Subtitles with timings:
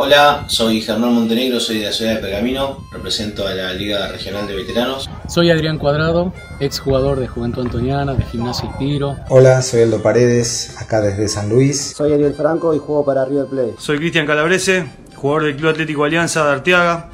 [0.00, 4.46] Hola, soy Germán Montenegro, soy de la ciudad de Pergamino, represento a la Liga Regional
[4.46, 5.10] de Veteranos.
[5.26, 9.16] Soy Adrián Cuadrado, exjugador de Juventud Antoniana, de Gimnasia y Tiro.
[9.28, 11.94] Hola, soy Aldo Paredes, acá desde San Luis.
[11.96, 13.74] Soy Ariel Franco y juego para River Plate.
[13.78, 17.08] Soy Cristian Calabrese, jugador del Club Atlético Alianza de Arteaga,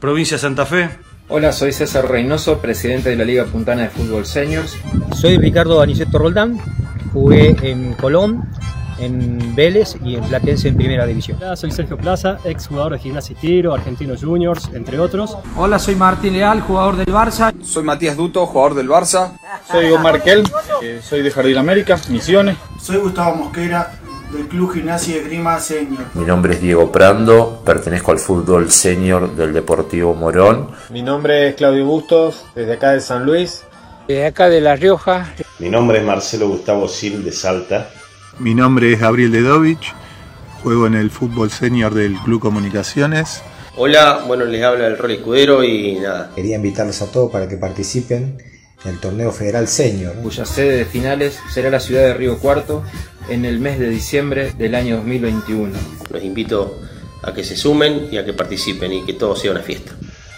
[0.00, 0.88] provincia de Santa Fe.
[1.28, 4.78] Hola, soy César Reynoso, presidente de la Liga Puntana de Fútbol Seniors.
[5.14, 6.58] Soy Ricardo Aniceto Roldán,
[7.12, 8.48] jugué en Colón,
[9.00, 11.38] en Vélez y en Platense en Primera División.
[11.40, 15.36] Hola, soy Sergio Plaza, ex jugador de Gimnasia y Tiro, Argentinos Juniors, entre otros.
[15.56, 17.52] Hola, soy Martín Leal, jugador del Barça.
[17.62, 19.32] Soy Matías Duto, jugador del Barça.
[19.70, 20.44] Soy Omar Kel,
[20.82, 22.56] eh, soy de Jardín América, Misiones.
[22.80, 23.92] Soy Gustavo Mosquera,
[24.32, 26.04] del Club Gimnasia de Grima Senior.
[26.14, 30.70] Mi nombre es Diego Prando, pertenezco al fútbol senior del Deportivo Morón.
[30.90, 33.64] Mi nombre es Claudio Bustos, desde acá de San Luis.
[34.06, 35.32] Desde acá de La Rioja.
[35.58, 37.90] Mi nombre es Marcelo Gustavo Sil de Salta.
[38.40, 39.92] Mi nombre es Gabriel Dedovich,
[40.62, 43.42] juego en el fútbol senior del Club Comunicaciones.
[43.76, 46.30] Hola, bueno, les habla el Rol Escudero y nada.
[46.34, 48.38] Quería invitarlos a todos para que participen
[48.82, 50.14] en el torneo federal senior.
[50.22, 52.82] Cuya sede de finales será la ciudad de Río Cuarto
[53.28, 55.74] en el mes de diciembre del año 2021.
[56.10, 56.80] Los invito
[57.22, 59.92] a que se sumen y a que participen y que todo sea una fiesta.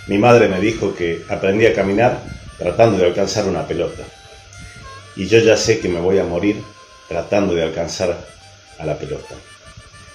[0.08, 2.20] Mi madre me dijo que aprendí a caminar
[2.58, 4.03] tratando de alcanzar una pelota.
[5.14, 6.56] Y yo ya sé que me voy a morir
[7.13, 8.17] tratando de alcanzar
[8.79, 9.35] a la pelota.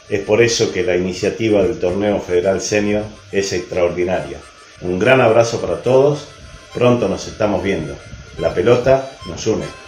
[0.10, 4.40] Es por eso que la iniciativa del Torneo Federal Senior es extraordinaria.
[4.82, 6.28] Un gran abrazo para todos,
[6.74, 7.96] pronto nos estamos viendo.
[8.40, 9.87] La pelota nos une.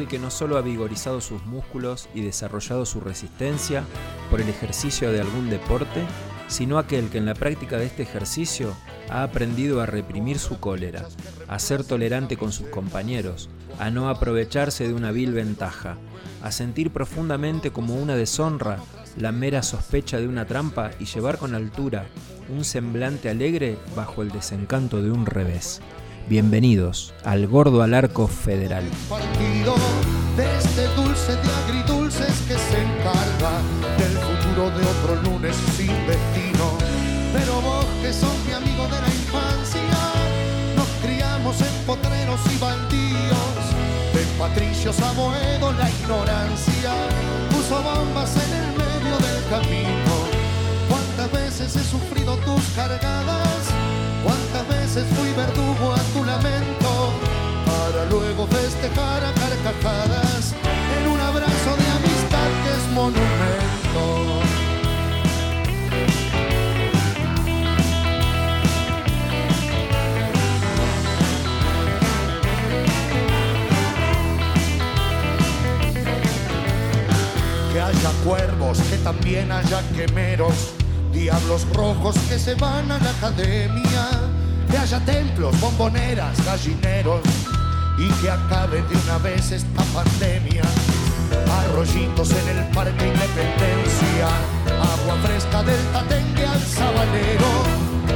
[0.00, 3.84] Aquel que no solo ha vigorizado sus músculos y desarrollado su resistencia
[4.30, 6.04] por el ejercicio de algún deporte,
[6.48, 8.74] sino aquel que en la práctica de este ejercicio
[9.10, 11.06] ha aprendido a reprimir su cólera,
[11.48, 15.98] a ser tolerante con sus compañeros, a no aprovecharse de una vil ventaja,
[16.42, 18.78] a sentir profundamente como una deshonra
[19.18, 22.06] la mera sospecha de una trampa y llevar con altura
[22.48, 25.82] un semblante alegre bajo el desencanto de un revés.
[26.30, 28.84] Bienvenidos al Gordo al Arco Federal.
[29.08, 29.74] Partido
[30.36, 33.50] de este dulce de agridulces que se encarga
[33.98, 36.78] del futuro de otro lunes sin destino.
[37.32, 39.98] Pero vos que sos mi amigo de la infancia,
[40.76, 43.62] nos criamos en potreros y baldíos.
[44.14, 46.92] De patricios a Boedo la ignorancia
[47.50, 50.14] puso bombas en el medio del camino.
[50.88, 53.59] ¿Cuántas veces he sufrido tus cargadas?
[54.24, 57.12] ¿Cuántas veces fui verdugo a tu lamento?
[57.66, 60.54] Para luego festejar a carcajadas
[60.98, 64.40] en un abrazo de amistad que es monumento.
[77.72, 80.79] Que haya cuervos, que también haya quemeros
[81.12, 84.08] diablos rojos que se van a la academia,
[84.70, 87.20] que haya templos, bomboneras, gallineros
[87.98, 90.62] y que acabe de una vez esta pandemia.
[91.62, 94.28] Arroyitos en el Parque Independencia,
[94.66, 97.52] agua fresca del Tatengue al Sabalero,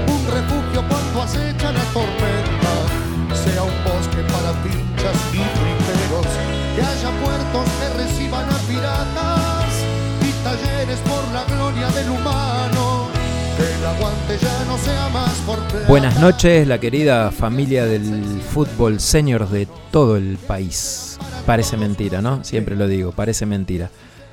[0.09, 6.27] un refugio cuando acecha la tormenta, sea un bosque para pinchas y friteros,
[6.75, 9.54] que haya puertos que reciban a piratas
[10.55, 13.09] y talleres por la gloria del humano.
[13.57, 15.87] Que el aguante ya no sea más por plata.
[15.89, 21.19] Buenas noches, la querida familia del fútbol senior de todo el país.
[21.47, 22.43] Parece mentira, ¿no?
[22.45, 23.91] Siempre lo digo, parece mentira.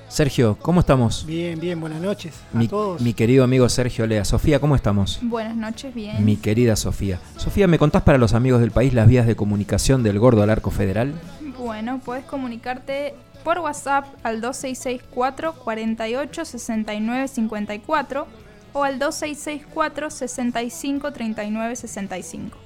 [0.10, 1.26] Sergio, ¿cómo estamos?
[1.26, 3.00] Bien, bien, buenas noches a Mi, todos.
[3.00, 4.26] mi querido amigo Sergio Lea.
[4.26, 5.20] Sofía, ¿cómo estamos?
[5.22, 6.26] Buenas noches, bien.
[6.26, 7.20] Mi querida Sofía.
[7.38, 10.50] Sofía, ¿me contás para los amigos del país las vías de comunicación del Gordo al
[10.50, 11.14] Arco Federal?
[11.58, 18.28] Bueno, puedes comunicarte por WhatsApp al 2664 48 69 54
[18.74, 22.58] o al 2664 65 39 65.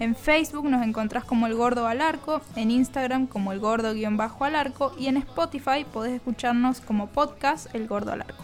[0.00, 4.92] En Facebook nos encontrás como El Gordo al Arco, en Instagram como El Gordo-al Arco
[4.98, 8.42] y en Spotify podés escucharnos como podcast El Gordo al Arco.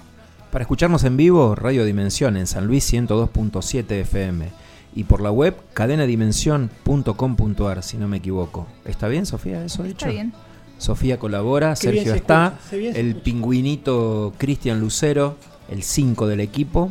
[0.53, 4.49] Para escucharnos en vivo, Radio Dimensión en San Luis 102.7 FM
[4.95, 8.67] y por la web cadenadimensión.com.ar, si no me equivoco.
[8.85, 10.07] ¿Está bien, Sofía, eso dicho?
[10.07, 10.33] Está bien.
[10.79, 13.25] Sofía colabora, Qué Sergio se está, escucha, se el escucha.
[13.25, 15.37] pingüinito Cristian Lucero,
[15.71, 16.91] el 5 del equipo.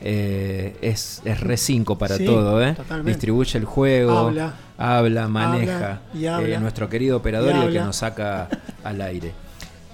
[0.00, 2.74] eh, es, es re 5 para Sí, todo, ¿eh?
[2.74, 3.10] totalmente.
[3.10, 4.54] Distribuye el juego, Habla.
[4.76, 6.00] habla, maneja.
[6.14, 8.48] y habla, eh, nuestro querido operador y y el que nos saca
[8.84, 9.32] al aire.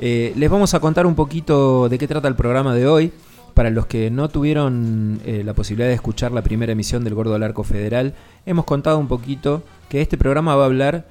[0.00, 3.12] Eh, les vamos a contar un poquito de qué trata el programa de hoy.
[3.54, 7.42] Para los que no tuvieron la posibilidad de escuchar la primera emisión del Gordo al
[7.44, 8.12] Arco Federal,
[8.46, 11.06] hemos contado un poquito que este programa va a hablar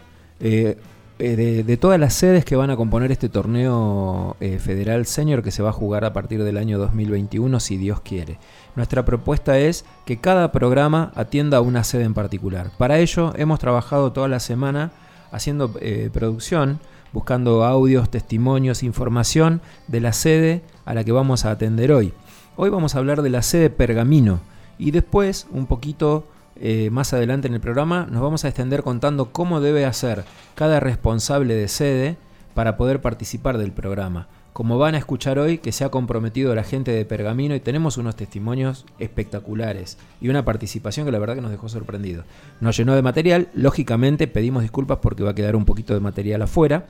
[1.20, 5.44] eh, de, de todas las sedes que van a componer este torneo eh, federal senior
[5.44, 8.40] que se va a jugar a partir del año 2021, si Dios quiere.
[8.76, 12.72] Nuestra propuesta es que cada programa atienda a una sede en particular.
[12.78, 14.92] Para ello hemos trabajado toda la semana
[15.32, 16.80] haciendo eh, producción,
[17.12, 22.14] buscando audios, testimonios, información de la sede a la que vamos a atender hoy.
[22.56, 24.42] Hoy vamos a hablar de la sede Pergamino
[24.80, 26.28] y después, un poquito
[26.66, 30.24] eh, más adelante en el programa, nos vamos a extender contando cómo debe hacer
[30.56, 32.16] cada responsable de sede
[32.54, 34.30] para poder participar del programa.
[34.54, 37.98] Como van a escuchar hoy, que se ha comprometido la gente de Pergamino y tenemos
[37.98, 42.26] unos testimonios espectaculares y una participación que la verdad que nos dejó sorprendidos.
[42.62, 46.44] Nos llenó de material, lógicamente pedimos disculpas porque va a quedar un poquito de material
[46.44, 46.86] afuera.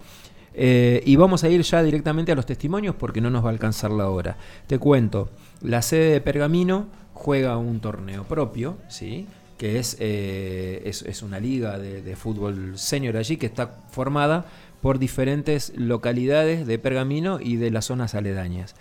[0.53, 3.53] Eh, y vamos a ir ya directamente a los testimonios porque no nos va a
[3.53, 4.37] alcanzar la hora.
[4.67, 5.29] Te cuento,
[5.63, 6.85] la sede de Pergamino
[7.15, 9.25] juega un torneo propio, ¿sí?
[9.57, 14.45] Que es, eh, es, es, una liga de, de, fútbol senior allí que está formada
[14.81, 18.75] por diferentes localidades de Pergamino y de las zonas aledañas.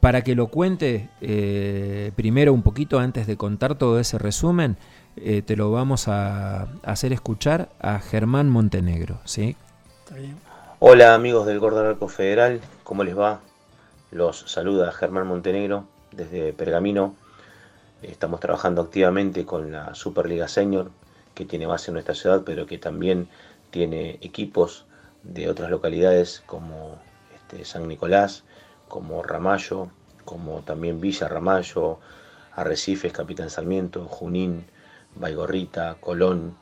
[0.00, 4.76] Para que lo cuente eh, primero un poquito antes de contar todo ese resumen,
[5.16, 9.20] eh, te lo vamos a hacer escuchar a Germán Montenegro.
[9.24, 9.56] ¿sí?
[10.78, 13.40] Hola amigos del Gordo Arco Federal, ¿cómo les va?
[14.10, 17.14] Los saluda Germán Montenegro desde Pergamino.
[18.02, 20.90] Estamos trabajando activamente con la Superliga Senior,
[21.34, 23.28] que tiene base en nuestra ciudad, pero que también
[23.70, 24.86] tiene equipos
[25.22, 26.98] de otras localidades como
[27.34, 28.44] este, San Nicolás,
[28.88, 29.88] como Ramallo,
[30.24, 31.98] como también Villa Ramallo,
[32.56, 34.64] Arrecifes, Capitán Sarmiento, Junín,
[35.14, 36.56] Baigorrita, Colón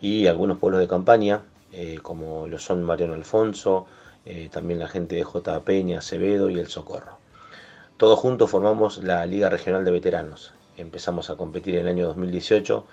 [0.00, 1.42] y algunos pueblos de campaña,
[1.72, 3.86] eh, como lo son Mariano Alfonso,
[4.26, 5.64] eh, también la gente de J.
[5.64, 7.18] Peña, Acevedo y El Socorro.
[7.96, 10.54] Todos juntos formamos la Liga Regional de Veteranos.
[10.76, 12.84] Empezamos a competir en el año 2018,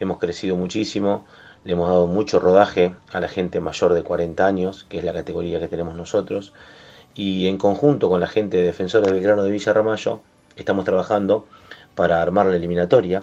[0.00, 1.24] hemos crecido muchísimo,
[1.64, 5.12] le hemos dado mucho rodaje a la gente mayor de 40 años, que es la
[5.12, 6.52] categoría que tenemos nosotros,
[7.14, 10.20] y en conjunto con la gente de Defensores del Grano de Villa Ramallo,
[10.56, 11.46] estamos trabajando
[11.94, 13.22] para armar la eliminatoria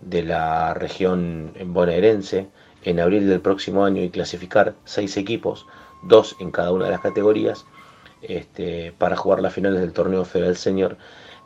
[0.00, 2.48] de la región bonaerense
[2.82, 5.66] en abril del próximo año y clasificar seis equipos,
[6.02, 7.66] dos en cada una de las categorías,
[8.22, 10.96] este, para jugar las finales del torneo Federal Senior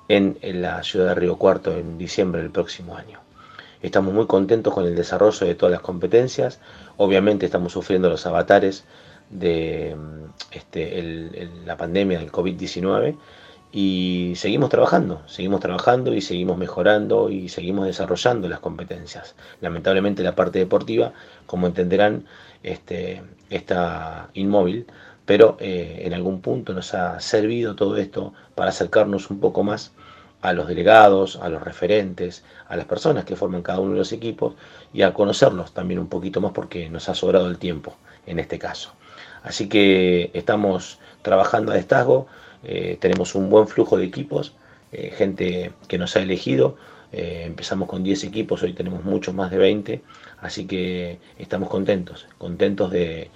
[0.09, 3.21] en, la ciudad de Río Cuarto en diciembre del próximo año.
[3.83, 6.61] Estamos muy contentos con el desarrollo de todas las competencias.
[6.97, 8.85] Obviamente estamos sufriendo los avatares
[9.31, 9.95] de
[10.51, 13.17] este, el, el, la pandemia del COVID-19
[13.71, 19.37] y seguimos trabajando, seguimos trabajando y seguimos mejorando y seguimos desarrollando las competencias.
[19.61, 21.13] Lamentablemente la parte deportiva,
[21.47, 22.25] como entenderán,
[22.63, 24.87] este, está inmóvil,
[25.27, 29.93] pero eh, en algún punto nos ha servido todo esto para acercarnos un poco más
[30.41, 34.13] a los delegados, a los referentes, a las personas que forman cada uno de los
[34.13, 34.55] equipos
[34.93, 37.97] y a conocerlos también un poquito más porque nos ha sobrado el tiempo
[38.27, 38.93] en este caso.
[39.43, 42.27] Así que estamos trabajando a destazgo,
[42.65, 44.55] eh, tenemos un buen flujo de equipos,
[44.93, 46.77] eh, gente que nos ha elegido,
[47.13, 50.03] eh, empezamos con 10 equipos, hoy tenemos muchos más de 20,
[50.41, 53.31] así que estamos contentos, contentos de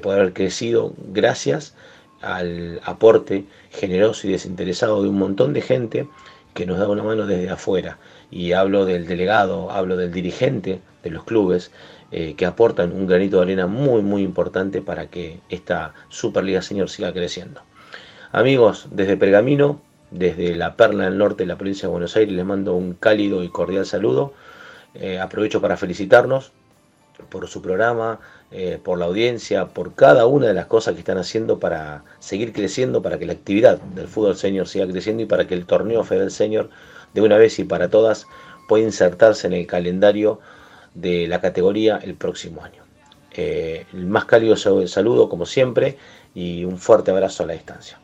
[0.00, 1.74] poder haber crecido gracias
[2.22, 6.08] al aporte generoso y desinteresado de un montón de gente
[6.56, 7.98] que nos da una mano desde afuera.
[8.30, 11.70] Y hablo del delegado, hablo del dirigente de los clubes,
[12.10, 16.88] eh, que aportan un granito de arena muy, muy importante para que esta Superliga Senior
[16.88, 17.60] siga creciendo.
[18.32, 22.44] Amigos, desde Pergamino, desde la Perla del Norte de la provincia de Buenos Aires, les
[22.44, 24.32] mando un cálido y cordial saludo.
[24.94, 26.52] Eh, aprovecho para felicitarnos
[27.28, 28.18] por su programa,
[28.52, 32.52] eh, por la audiencia, por cada una de las cosas que están haciendo para seguir
[32.52, 36.04] creciendo, para que la actividad del fútbol senior siga creciendo y para que el torneo
[36.04, 36.70] Federal Senior
[37.12, 38.26] de una vez y para todas
[38.68, 40.40] pueda insertarse en el calendario
[40.94, 42.82] de la categoría el próximo año.
[43.32, 45.98] Eh, el más cálido saludo como siempre
[46.34, 47.98] y un fuerte abrazo a la distancia.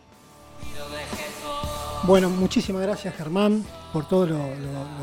[2.04, 4.36] Bueno, muchísimas gracias Germán por todo lo,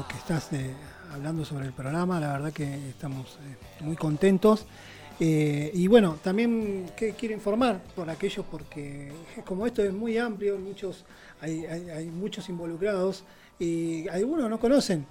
[0.08, 0.74] que estás eh,
[1.14, 2.20] hablando sobre el programa.
[2.20, 3.38] La verdad que estamos
[3.80, 4.66] muy contentos.
[5.22, 9.12] Eh, y bueno, también que quiero informar por aquellos porque
[9.46, 11.04] como esto es muy amplio, muchos,
[11.42, 13.26] hay, hay, muchos involucrados
[13.60, 15.06] y algunos no conocen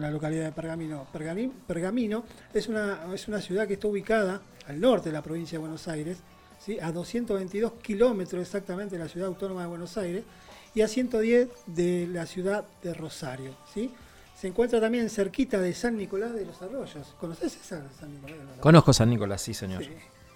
[0.00, 1.06] la localidad de Pergamino.
[1.12, 5.58] Pergamino, Pergamino es, una, es una ciudad que está ubicada al norte de la provincia
[5.58, 6.18] de Buenos Aires,
[6.58, 6.78] ¿sí?
[6.80, 10.24] a 222 kilómetros exactamente de la ciudad autónoma de Buenos Aires
[10.74, 13.54] y a 110 de la ciudad de Rosario.
[13.72, 13.92] ¿sí?
[14.42, 17.14] Se encuentra también cerquita de San Nicolás de los Arroyos.
[17.20, 18.38] ¿Conoces esa San Nicolás?
[18.58, 19.84] Conozco San Nicolás, sí, señor.
[19.84, 19.90] Sí.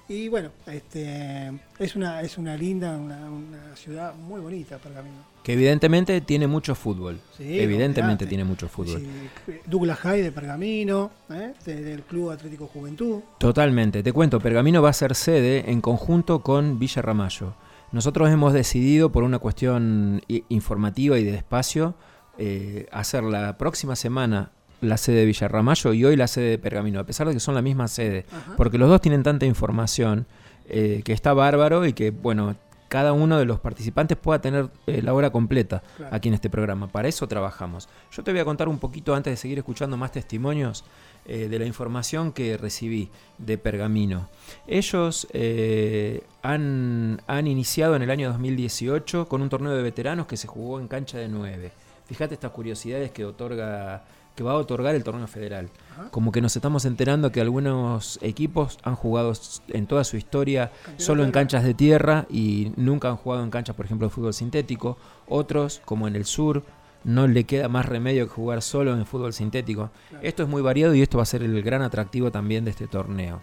[0.08, 5.16] Y bueno, este, es, una, es una linda, una, una ciudad muy bonita Pergamino.
[5.42, 7.18] Que evidentemente tiene mucho fútbol.
[7.36, 9.00] Sí, evidentemente tiene mucho fútbol.
[9.44, 11.54] Sí, Douglas High de Pergamino, ¿eh?
[11.64, 13.22] de- del Club Atlético Juventud.
[13.38, 14.04] Totalmente.
[14.04, 17.54] Te cuento, Pergamino va a ser sede en conjunto con Villa Ramallo.
[17.90, 21.96] Nosotros hemos decidido, por una cuestión informativa y de espacio,
[22.38, 24.50] eh, hacer la próxima semana
[24.80, 27.40] la sede de Villa Ramallo y hoy la sede de Pergamino, a pesar de que
[27.40, 28.54] son la misma sede, Ajá.
[28.56, 30.26] porque los dos tienen tanta información
[30.68, 32.56] eh, que está bárbaro y que, bueno,
[32.88, 36.14] cada uno de los participantes pueda tener eh, la hora completa Claro.
[36.14, 36.88] aquí en este programa.
[36.88, 37.88] Para eso trabajamos.
[38.12, 40.84] Yo te voy a contar un poquito antes de seguir escuchando más testimonios
[41.24, 44.28] eh, de la información que recibí de Pergamino.
[44.68, 50.36] Ellos eh, han, han iniciado en el año 2018 con un torneo de veteranos que
[50.36, 51.72] se jugó en cancha de 9.
[52.06, 54.04] Fíjate estas curiosidades que otorga
[54.36, 55.70] que va a otorgar el torneo federal.
[56.10, 59.32] Como que nos estamos enterando que algunos equipos han jugado
[59.68, 63.74] en toda su historia solo en canchas de tierra y nunca han jugado en canchas,
[63.74, 64.98] por ejemplo, de fútbol sintético.
[65.26, 66.64] Otros, como en el sur,
[67.02, 69.90] no le queda más remedio que jugar solo en fútbol sintético.
[70.20, 72.86] Esto es muy variado y esto va a ser el gran atractivo también de este
[72.86, 73.40] torneo.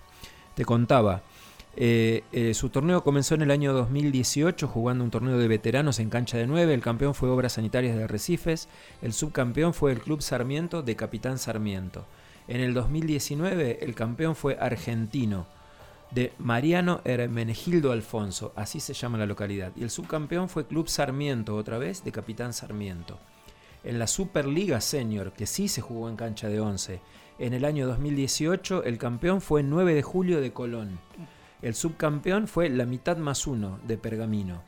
[0.54, 1.24] Te contaba,
[1.76, 6.10] eh, eh, su torneo comenzó en el año 2018 jugando un torneo de veteranos en
[6.10, 6.74] cancha de 9.
[6.74, 8.70] El campeón fue Obras Sanitarias de Arrecifes.
[9.02, 12.06] El subcampeón fue el Club Sarmiento de Capitán Sarmiento.
[12.48, 15.48] En el 2019 el campeón fue Argentino
[16.12, 19.72] de Mariano Hermenegildo Alfonso, así se llama la localidad.
[19.76, 23.18] Y el subcampeón fue Club Sarmiento, otra vez de Capitán Sarmiento.
[23.84, 27.02] En la Superliga Senior, que sí se jugó en cancha de 11,
[27.40, 31.00] en el año 2018 el campeón fue 9 de julio de Colón.
[31.64, 34.62] El subcampeón fue la mitad más uno de Pergamino.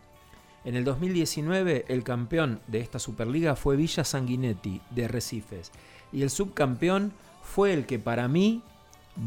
[0.64, 5.74] En el 2019 el campeón de esta Superliga fue Villa Sanguinetti de Recifes.
[6.14, 7.12] Y el subcampeón
[7.44, 8.62] fue el que para mí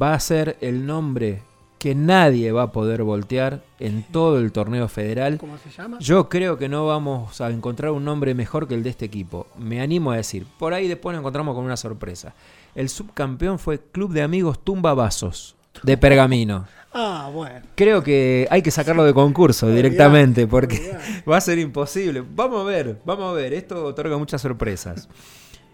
[0.00, 1.42] va a ser el nombre
[1.78, 5.36] que nadie va a poder voltear en todo el torneo federal.
[5.36, 5.98] ¿Cómo se llama?
[6.00, 9.46] Yo creo que no vamos a encontrar un nombre mejor que el de este equipo.
[9.58, 10.46] Me animo a decir.
[10.58, 12.34] Por ahí después nos encontramos con una sorpresa.
[12.74, 16.66] El subcampeón fue Club de Amigos Tumba Vasos de Pergamino.
[16.92, 17.66] Ah, bueno.
[17.74, 20.96] Creo que hay que sacarlo de concurso directamente porque
[21.30, 22.24] va a ser imposible.
[22.34, 23.52] Vamos a ver, vamos a ver.
[23.52, 25.08] Esto otorga muchas sorpresas.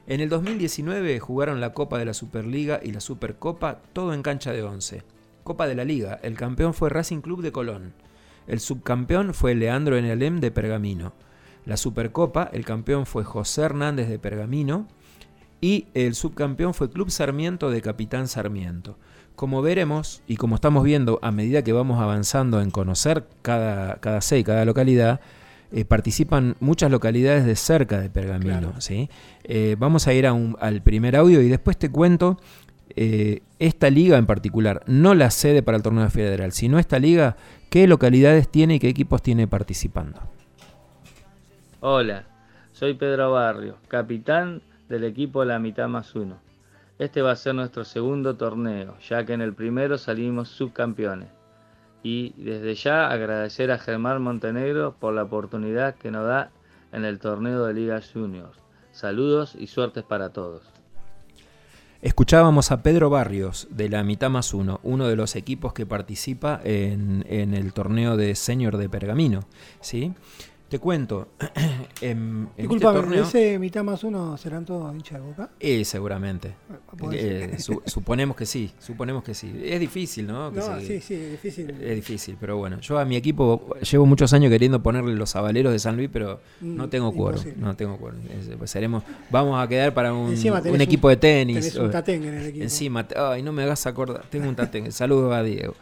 [0.07, 4.53] En el 2019 jugaron la Copa de la Superliga y la Supercopa, todo en cancha
[4.53, 5.03] de 11.
[5.45, 7.95] Copa de la Liga, el campeón fue Racing Club de Colón.
[8.47, 11.15] El subcampeón fue Leandro Enelem de Pergamino.
[11.65, 14.87] La Supercopa, el campeón fue José Hernández de Pergamino.
[15.63, 18.99] Y el subcampeón fue Club Sarmiento de Capitán Sarmiento.
[19.37, 24.21] Como veremos y como estamos viendo a medida que vamos avanzando en conocer cada, cada
[24.21, 25.21] sede, cada localidad,
[25.73, 28.61] eh, participan muchas localidades de cerca de Pergamino.
[28.61, 28.81] Claro.
[28.81, 29.11] ¿sí?
[29.43, 32.39] Eh, vamos a ir a un- al primer audio y después te cuento
[32.97, 37.37] eh, esta liga en particular, no la sede para el torneo federal, sino esta liga,
[37.71, 40.21] qué localidades tiene y qué equipos tiene participando.
[41.81, 42.25] Hola,
[42.73, 46.37] soy Pedro Barrio, capitán del equipo La Mitad Más Uno.
[46.99, 51.29] Este va a ser nuestro segundo torneo, ya que en el primero salimos subcampeones.
[52.05, 56.53] Y desde ya agradecer a Germán Montenegro por la oportunidad que nos da
[56.93, 58.59] en el torneo de Liga Juniors.
[58.93, 60.63] Saludos y suertes para todos.
[62.01, 66.61] Escuchábamos a Pedro Barrios de la mitad más uno, uno de los equipos que participa
[66.63, 69.41] en, en el torneo de senior de Pergamino.
[69.81, 70.13] ¿sí?
[70.69, 71.29] Te cuento,
[72.01, 73.25] en, Disculpame, este torneo...
[73.25, 75.51] ¿ese mitad más uno serán todos hinchas de boca?
[75.61, 76.55] Eh, seguramente.
[76.97, 79.53] puede Eh, su- suponemos que sí, suponemos que sí.
[79.63, 80.51] Es difícil, ¿no?
[80.51, 81.71] Que No, sí, sí, es difícil.
[81.71, 82.81] Es difícil, pero bueno.
[82.81, 86.41] Yo a mi equipo llevo muchos años queriendo ponerle los avaleros de San Luis, pero
[86.63, 87.37] no Mm, tengo quórum.
[87.39, 87.63] imposible.
[87.63, 88.11] No tengo.
[88.31, 90.33] Es- pues seremos, vamos a quedar para un,
[90.81, 91.57] equipo de tenis.
[91.59, 92.65] tenés un tatengue en el equipo.
[92.65, 94.25] Encima, ay, no me hagas acordar.
[94.31, 94.91] Tengo un tatengue.
[94.91, 95.75] Saludos a Diego.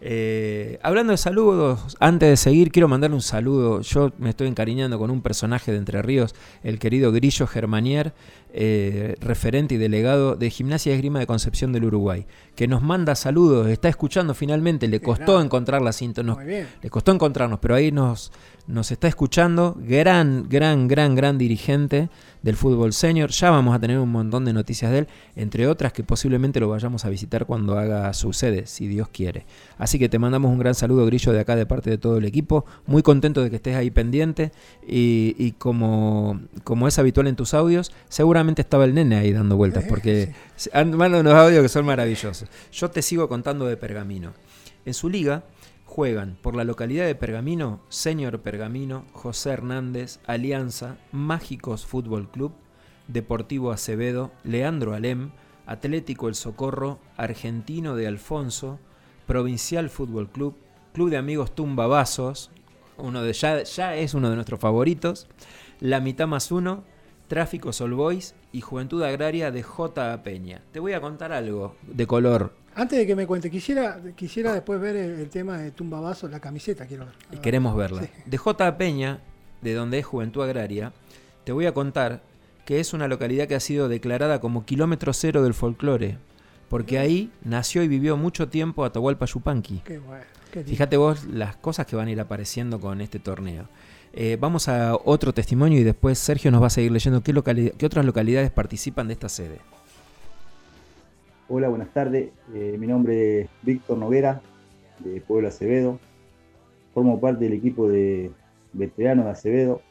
[0.00, 3.80] Eh, hablando de saludos, antes de seguir, quiero mandarle un saludo.
[3.80, 8.12] Yo me estoy encariñando con un personaje de Entre Ríos, el querido Grillo Germanier,
[8.52, 13.14] eh, referente y delegado de Gimnasia y Esgrima de Concepción del Uruguay, que nos manda
[13.16, 15.90] saludos, está escuchando finalmente, le costó encontrar la
[16.44, 16.68] bien.
[16.80, 18.30] le costó encontrarnos, pero ahí nos,
[18.66, 22.08] nos está escuchando, gran, gran, gran, gran dirigente
[22.42, 25.92] del fútbol senior, ya vamos a tener un montón de noticias de él, entre otras
[25.92, 29.44] que posiblemente lo vayamos a visitar cuando haga su sede, si Dios quiere.
[29.78, 32.24] Así que te mandamos un gran saludo, Grillo, de acá de parte de todo el
[32.24, 34.52] equipo, muy contento de que estés ahí pendiente
[34.86, 39.56] y, y como, como es habitual en tus audios, seguramente estaba el nene ahí dando
[39.56, 42.48] vueltas, porque se- han mandan unos audios que son maravillosos.
[42.72, 44.32] Yo te sigo contando de Pergamino.
[44.86, 45.44] En su liga
[45.94, 52.52] juegan por la localidad de Pergamino, Señor Pergamino, José Hernández, Alianza, Mágicos Fútbol Club,
[53.06, 55.30] Deportivo Acevedo, Leandro Alem,
[55.66, 58.80] Atlético El Socorro, Argentino de Alfonso,
[59.28, 60.56] Provincial Fútbol Club,
[60.92, 62.50] Club de Amigos Tumba Vasos,
[62.96, 65.28] uno de, ya, ya es uno de nuestros favoritos,
[65.78, 66.82] La Mitad Más Uno,
[67.28, 70.22] Tráfico Sol Boys y Juventud Agraria de J.
[70.22, 70.62] Peña.
[70.72, 72.52] Te voy a contar algo de color.
[72.74, 76.30] Antes de que me cuente, quisiera, quisiera después ver el, el tema de Tumba Vasos,
[76.30, 77.14] la camiseta, quiero ver.
[77.32, 78.02] Y queremos verla.
[78.02, 78.08] Sí.
[78.26, 78.76] De J.
[78.76, 79.20] Peña,
[79.62, 80.92] de donde es Juventud Agraria,
[81.44, 82.22] te voy a contar
[82.64, 86.18] que es una localidad que ha sido declarada como kilómetro cero del folclore,
[86.68, 89.82] porque ahí nació y vivió mucho tiempo Atahualpa Yupanqui.
[89.84, 90.24] Qué bueno.
[90.50, 90.64] qué.
[90.64, 93.68] Fíjate vos las cosas que van a ir apareciendo con este torneo.
[94.16, 97.36] Eh, vamos a otro testimonio y después Sergio nos va a seguir leyendo qué,
[97.84, 99.58] otras localidades participan de esta sede.
[101.48, 102.30] Hola, buenas tardes.
[102.54, 104.40] Eh, mi nombre es Víctor Noguera,
[105.00, 105.98] de Pueblo Acevedo.
[106.94, 108.30] Formo parte del equipo de
[108.72, 109.82] veteranos de Acevedo.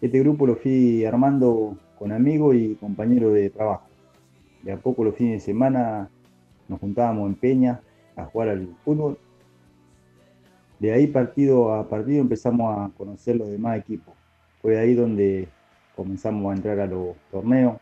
[0.00, 3.88] Este grupo lo fui armando con amigos y compañeros de trabajo.
[4.62, 6.10] De a poco los fines de semana
[6.68, 7.80] nos juntábamos en Peña
[8.14, 9.18] a jugar al fútbol.
[10.78, 14.14] De ahí partido a partido empezamos a conocer los demás equipos.
[14.62, 15.48] Fue ahí donde
[15.96, 17.78] comenzamos a entrar a los torneos.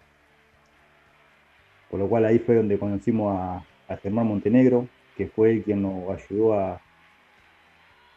[1.91, 3.63] Por lo cual ahí fue donde conocimos a,
[4.03, 6.81] Germán Montenegro, que fue el quien nos ayudó a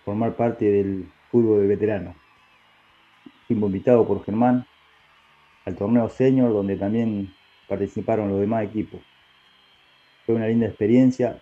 [0.04, 2.16] formar parte del fútbol de veteranos.
[3.48, 4.66] Fuimos invitados por Germán
[5.66, 7.32] al torneo senior, donde también
[7.68, 9.00] participaron los demás equipos.
[10.26, 11.40] Fue una linda experiencia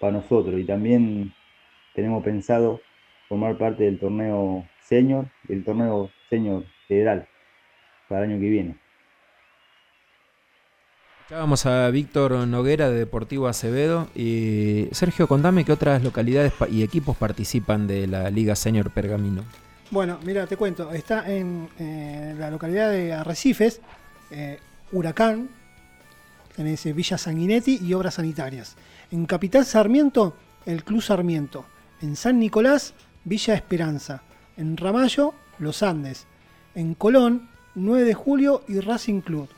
[0.00, 1.34] para nosotros y también
[1.96, 2.80] tenemos pensado
[3.28, 7.26] formar parte del torneo senior y el torneo senior federal
[8.08, 8.76] para el año que viene.
[11.22, 17.16] Escuchábamos a Víctor Noguera de Deportivo Acevedo y Sergio, contame qué otras localidades y equipos
[17.16, 19.42] participan de la Liga Senior Pergamino.
[19.90, 20.92] Bueno, mira, te cuento.
[20.92, 23.80] Está en eh, la localidad de Arrecifes,
[24.30, 24.60] eh,
[24.92, 25.48] Huracán,
[26.54, 28.76] tenés eh, Villa Sanguinetti y Obras Sanitarias.
[29.10, 31.64] En Capital Sarmiento, el Club Sarmiento.
[32.02, 32.92] En San Nicolás,
[33.24, 34.22] Villa Esperanza.
[34.56, 36.26] En Ramallo, Los Andes.
[36.74, 39.48] En Colón, 9 de Julio y Racing Club.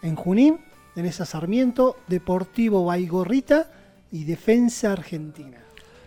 [0.00, 0.58] En Junín,
[0.94, 3.70] tenés a Sarmiento, Deportivo Baigorrita
[4.10, 5.58] y Defensa Argentina.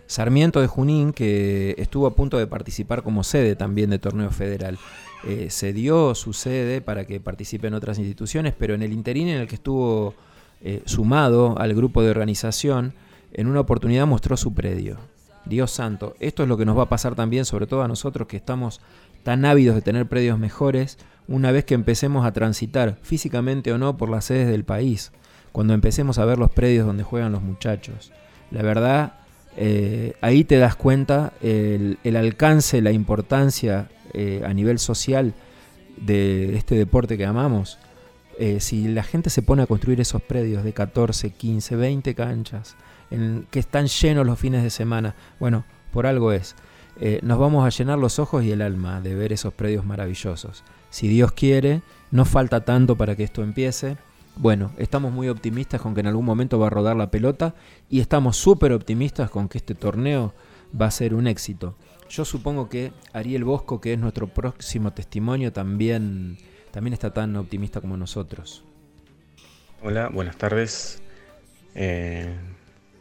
[0.08, 4.78] Sarmiento de Junín, que estuvo a punto de participar como sede también de torneo federal.
[5.24, 9.28] Eh, se dio su sede para que participe en otras instituciones, pero en el interín
[9.28, 10.14] en el que estuvo
[10.62, 12.92] eh, sumado al grupo de organización,
[13.32, 14.98] en una oportunidad mostró su predio.
[15.46, 18.28] Dios santo, esto es lo que nos va a pasar también, sobre todo a nosotros
[18.28, 18.80] que estamos
[19.22, 23.96] tan ávidos de tener predios mejores, una vez que empecemos a transitar, físicamente o no,
[23.96, 25.12] por las sedes del país,
[25.52, 28.12] cuando empecemos a ver los predios donde juegan los muchachos.
[28.50, 29.14] La verdad,
[29.56, 35.34] eh, ahí te das cuenta el, alcance, la importancia eh, a nivel social
[35.96, 37.78] de este deporte que amamos.
[38.38, 42.76] Eh, si la gente se pone a construir esos predios de 14, 15, 20 canchas,
[43.10, 46.56] en, que están llenos los fines de semana, bueno, por algo es.
[46.98, 50.64] Eh, nos vamos a llenar los ojos y el alma de ver esos predios maravillosos.
[50.90, 53.96] Si Dios quiere, no falta tanto para que esto empiece.
[54.36, 57.54] Bueno, estamos muy optimistas con que en algún momento va a rodar la pelota
[57.90, 60.34] y estamos súper optimistas con que este torneo
[60.78, 61.76] va a ser un éxito.
[62.08, 66.38] Yo supongo que Ariel Bosco, que es nuestro próximo testimonio, también,
[66.70, 68.64] también está tan optimista como nosotros.
[69.82, 71.02] Hola, buenas tardes.
[71.74, 72.34] Eh,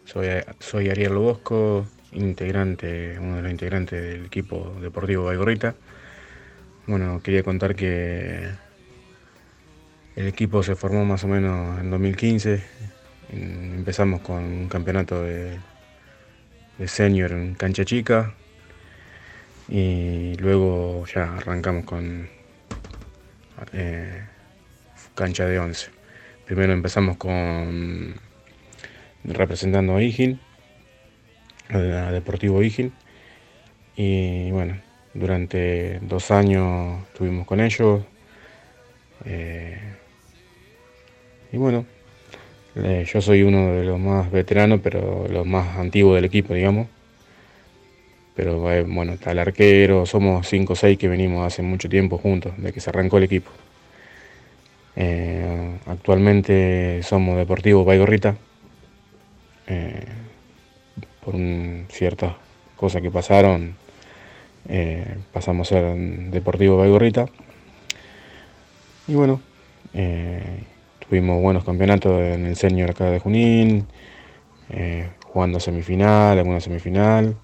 [0.05, 5.75] soy, Ariel Bosco, integrante, uno de los integrantes del equipo deportivo Baigorrita.
[6.87, 8.49] Bueno, quería contar que
[10.15, 12.61] el equipo se formó más o menos en 2015.
[13.31, 15.57] En- Empezamos con un campeonato de,
[16.77, 18.33] de senior en cancha chica
[19.67, 22.27] y luego ya arrancamos con
[23.73, 24.23] eh,
[25.15, 25.89] cancha de 11.
[26.45, 28.13] Primero empezamos con
[29.27, 30.39] representando a Igil,
[31.69, 32.91] a Deportivo Igil,
[33.95, 34.77] y bueno,
[35.13, 38.03] durante dos años estuvimos con ellos.
[39.25, 39.79] eh,
[41.51, 41.85] y bueno,
[42.75, 46.87] eh, yo soy uno de los más veteranos, pero los más antiguos del equipo, digamos.
[48.35, 52.17] Pero eh, bueno, está el arquero, somos 5 o 6 que venimos hace mucho tiempo
[52.17, 53.51] juntos, de que se arrancó el equipo.
[55.87, 58.35] Actualmente somos Deportivo Baigorrita.
[59.67, 60.05] Eh,
[61.23, 61.35] por
[61.89, 62.33] ciertas
[62.75, 63.75] cosas que pasaron,
[64.69, 65.97] eh, pasamos a ser
[66.31, 67.25] Deportivo Baigorrita.
[69.07, 69.41] Y bueno,
[69.93, 70.63] eh,
[71.07, 73.87] tuvimos buenos campeonatos en el senior acá de Junín,
[75.25, 77.35] jugando semifinal, alguna semifinal.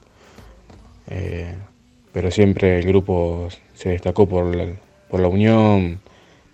[2.14, 4.68] pero siempre el grupo se destacó por la,
[5.10, 6.02] por la unión,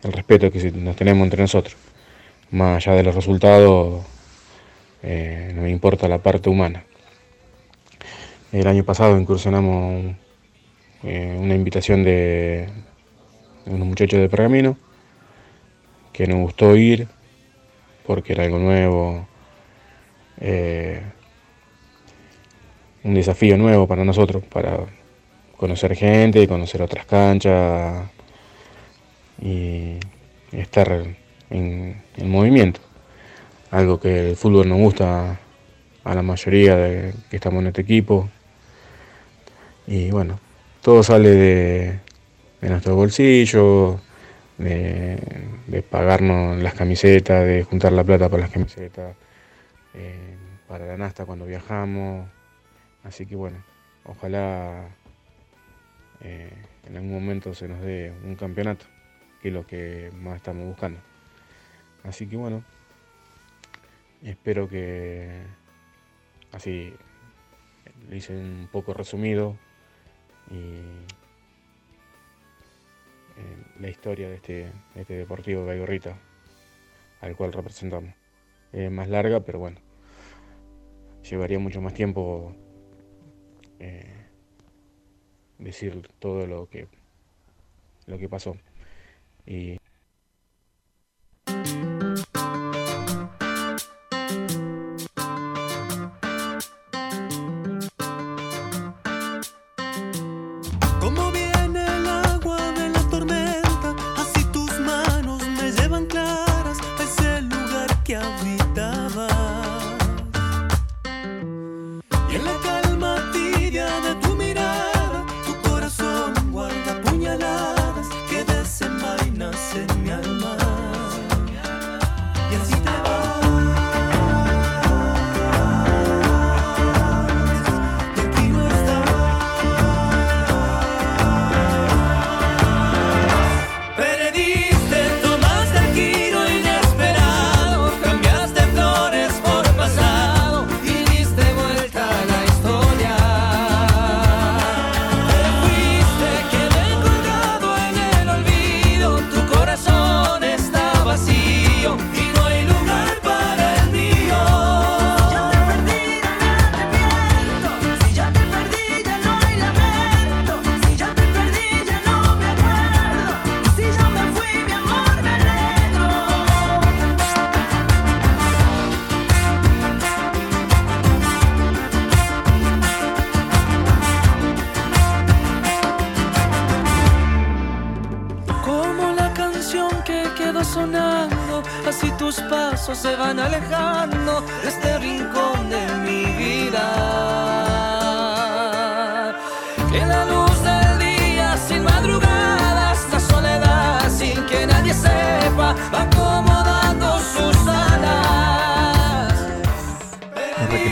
[0.03, 1.75] el respeto que nos tenemos entre nosotros.
[2.51, 4.05] Más allá de los resultados,
[5.09, 6.83] eh, nos importa la parte humana.
[8.51, 10.17] El año pasado incursionamos
[11.03, 12.67] eh, una invitación de,
[13.67, 14.77] unos muchachos de Pergamino
[16.11, 17.07] que nos gustó ir
[18.05, 19.25] porque era algo nuevo,
[20.41, 21.01] eh,
[23.05, 24.77] un desafío nuevo para nosotros, para
[25.55, 28.09] conocer gente, conocer otras canchas
[29.41, 29.99] y
[30.51, 31.05] estar
[31.49, 32.86] en movimiento.
[33.71, 35.39] Algo que el fútbol nos gusta
[36.03, 38.29] a la mayoría de que estamos en este equipo.
[39.87, 40.39] Y bueno,
[40.81, 41.99] todo sale de,
[42.61, 43.99] de nuestro bolsillo,
[44.57, 49.15] de, pagarnos las camisetas, de juntar la plata para las camisetas,
[49.93, 50.35] eh,
[50.67, 52.27] para la Nasta cuando viajamos.
[53.03, 53.57] Así que bueno,
[54.05, 54.87] ojalá
[56.21, 56.51] eh,
[56.87, 58.85] en algún momento se nos dé un campeonato,
[59.41, 60.99] que es lo que más estamos buscando.
[62.03, 62.63] Así que bueno,
[64.23, 65.41] espero que
[66.51, 66.93] así
[68.09, 69.55] lo hice un poco resumido
[70.51, 70.77] y
[73.37, 74.53] eh, la historia de este,
[74.95, 76.17] de este Deportivo Gaigorrita
[77.21, 78.13] al cual representamos.
[78.73, 79.79] Es más larga, pero bueno,
[81.29, 82.55] llevaría mucho más tiempo
[83.79, 84.25] eh,
[85.57, 86.87] decir todo lo que,
[88.05, 88.57] lo que pasó.
[89.45, 89.77] Y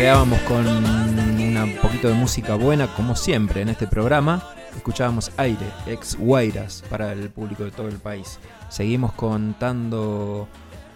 [0.05, 4.43] Nos recreábamos con un poquito de música buena, como siempre en este programa.
[4.75, 8.37] Escuchábamos Aire, ex Guairas, para el público de todo el país.
[8.69, 10.47] Seguimos contando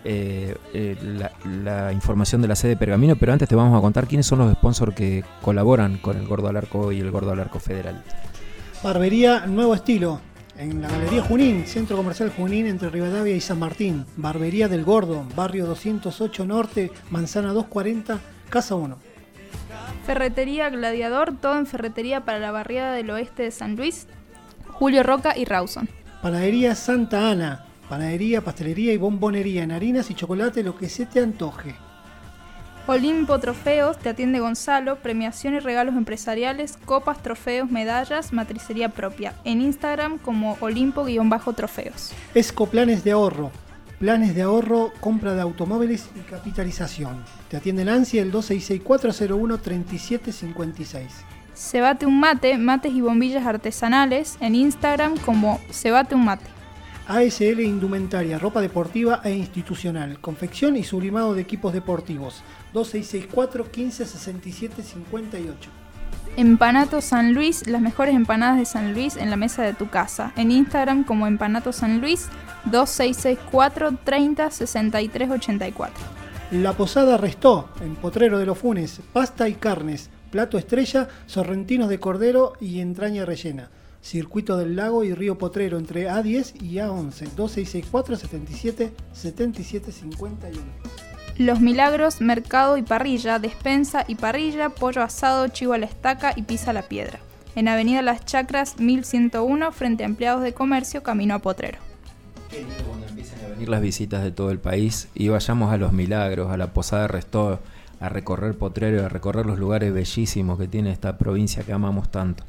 [0.03, 0.95] eh, eh,
[1.43, 4.39] la, información de la sede de Pergamino, pero antes te vamos a contar quiénes son
[4.39, 8.03] los sponsors que colaboran con el Gordo Alarco y el Gordo Alarco Federal.
[8.83, 10.21] Barbería Nuevo Estilo.
[10.55, 14.05] En la Galería Junín, Centro Comercial Junín entre Rivadavia y San Martín.
[14.17, 18.19] Barbería del Gordo, Barrio 208 Norte, Manzana 240,
[18.49, 18.97] Casa 1.
[20.05, 24.07] Ferretería Gladiador, todo en ferretería para la barriada del oeste de San Luis,
[24.67, 25.87] Julio Roca y Rawson.
[26.21, 27.65] Panadería Santa Ana.
[27.87, 31.75] Panadería, pastelería y bombonería en harinas y chocolate, lo que se te antoje.
[32.87, 39.35] Olimpo Trofeos, te atiende Gonzalo, premiación y regalos empresariales, copas, trofeos, medallas, matricería propia.
[39.43, 42.13] En Instagram como Olimpo-trofeos.
[42.33, 43.51] Esco Planes de Ahorro.
[43.99, 47.21] Planes de ahorro, compra de automóviles y capitalización.
[47.49, 51.07] Te atiende Nancy el 2664013756.
[51.53, 56.45] Cebate un mate, mates y bombillas artesanales en Instagram como Cebate un mate.
[57.09, 62.41] ASL Indumentaria, ropa deportiva e institucional, confección y sublimado de equipos deportivos.
[62.71, 65.69] 2664 1567 58.
[66.37, 70.31] Empanato San Luis, las mejores empanadas de San Luis en la mesa de tu casa.
[70.37, 72.29] En Instagram como Empanato San Luis
[72.65, 76.19] 2664 30 63 84.
[76.51, 81.99] La Posada Restó, en Potrero de los Funes, pasta y carnes, plato estrella, sorrentinos de
[81.99, 83.69] cordero y entraña rellena.
[84.01, 90.59] Circuito del Lago y Río Potrero entre A10 y A11, 2664 77 77 51.
[91.37, 96.43] Los Milagros, Mercado y Parrilla, Despensa y Parrilla, Pollo Asado, Chivo a la Estaca y
[96.43, 97.19] Pisa a la Piedra.
[97.55, 101.88] En Avenida Las Chacras 1101, frente a empleados de comercio, camino a Potrero.
[103.49, 107.07] Venir las visitas de todo el país y vayamos a los milagros, a la Posada
[107.07, 107.59] Restó,
[107.99, 112.43] a recorrer Potrero, a recorrer los lugares bellísimos que tiene esta provincia que amamos tanto.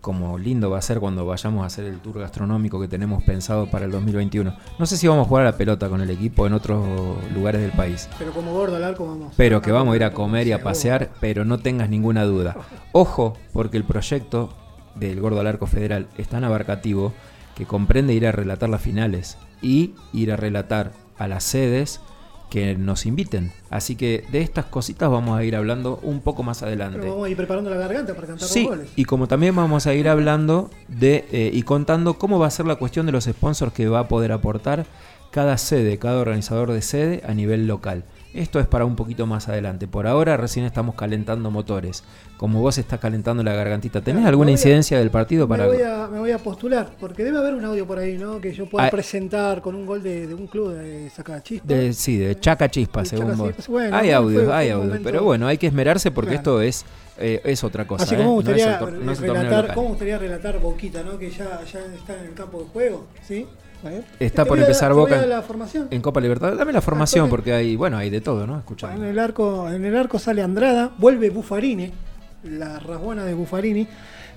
[0.00, 3.68] Como lindo va a ser cuando vayamos a hacer el tour gastronómico que tenemos pensado
[3.68, 4.56] para el 2021.
[4.78, 6.86] No sé si vamos a jugar a la pelota con el equipo en otros
[7.34, 8.08] lugares del país.
[8.16, 9.34] Pero como gordo al arco vamos.
[9.36, 12.56] Pero que vamos a ir a comer y a pasear, pero no tengas ninguna duda.
[12.92, 14.50] Ojo, porque el proyecto
[14.94, 17.12] del Gordo al Arco Federal es tan abarcativo
[17.56, 22.00] que comprende ir a relatar las finales y ir a relatar a las sedes
[22.50, 23.50] que nos inviten.
[23.70, 26.98] Así que de estas cositas vamos a ir hablando un poco más adelante.
[27.00, 28.88] Pero vamos a ir preparando la garganta para cantar Sí, los goles.
[28.94, 32.66] y como también vamos a ir hablando de eh, y contando cómo va a ser
[32.66, 34.86] la cuestión de los sponsors que va a poder aportar
[35.32, 38.04] cada sede, cada organizador de sede a nivel local.
[38.36, 39.86] Esto es para un poquito más adelante.
[39.88, 42.04] Por ahora recién estamos calentando motores.
[42.36, 45.72] Como vos estás calentando la gargantita, ¿tenés Claro, alguna a- incidencia del partido para Me
[45.74, 48.40] voy, a, me voy a postular, porque debe haber un audio por ahí, ¿no?
[48.40, 48.90] Que yo pueda Ah.
[48.90, 51.66] presentar con un gol de, de un club de Sacachispa.
[51.66, 53.56] de sí, de Chaca Chispa, De según Chaca vos.
[53.56, 56.60] Chispa, bueno, hay audios, hay audios, pero bueno, hay que esmerarse porque Claro.
[56.60, 56.84] esto es
[57.18, 58.18] eh, es otra cosa, Así ¿eh?
[58.18, 59.74] como el gustaría no relatar.
[59.74, 61.16] ¿cómo gustaría relatar Boquita, ¿no?
[61.18, 63.46] Que ya, ya está en el campo de juego, ¿sí?
[64.18, 65.88] Está por empezar Boca en- la formación.
[65.90, 66.58] en Copa Libertadores.
[66.58, 67.30] Dame la formación toque.
[67.30, 68.58] porque hay, bueno, hay de todo, ¿no?
[68.58, 68.94] Escuchame.
[68.96, 71.92] En el arco, en el arco sale Andrada, vuelve Buffarini,
[72.44, 73.86] la rasguana de Buffarini,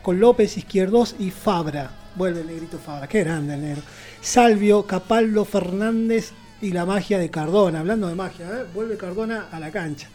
[0.01, 1.91] con López Izquierdos y Fabra.
[2.15, 3.81] Vuelve el negrito Fabra, qué grande el negro.
[4.21, 7.79] Salvio, Capaldo, Fernández y la magia de Cardona.
[7.79, 8.65] Hablando de magia, ¿eh?
[8.73, 10.07] vuelve Cardona a la cancha.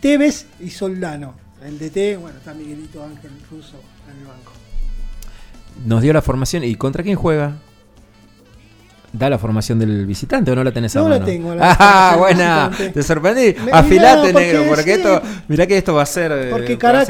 [0.00, 1.34] Tevez y Soldano.
[1.64, 3.76] El DT, bueno, está Miguelito Ángel Russo
[4.12, 4.52] en el banco.
[5.84, 6.64] Nos dio la formación.
[6.64, 7.56] ¿Y contra quién juega?
[9.18, 12.10] ¿Da la formación del visitante o no la tenés a No la tengo, la Ah,
[12.12, 12.70] del buena.
[12.92, 13.54] Te sorprendí.
[13.64, 14.90] Me- Afilate, mirá, porque negro, porque sí.
[14.90, 16.32] esto, mirá que esto va a ser.
[16.32, 17.06] eh, Porque ser Caracas.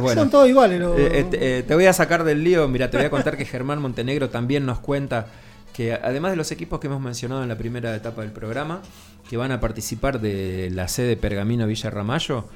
[0.00, 0.20] Bueno.
[0.20, 0.80] son todos iguales.
[0.80, 2.68] los- Eh, eh, te, eh, te voy a sacar del lío.
[2.68, 5.26] Mira, te voy a contar que Germán Montenegro también nos cuenta
[5.72, 8.80] que además de los equipos que hemos mencionado en la primera etapa del programa,
[9.28, 12.46] que van a participar de la sede Pergamino Villa Ramallo,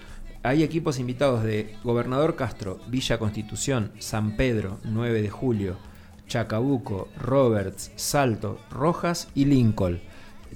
[0.44, 5.76] hay equipos invitados de Gobernador Castro, Villa Constitución, San Pedro, 9 de julio,
[6.28, 10.00] Chacabuco, Roberts, Salto, Rojas y Lincoln.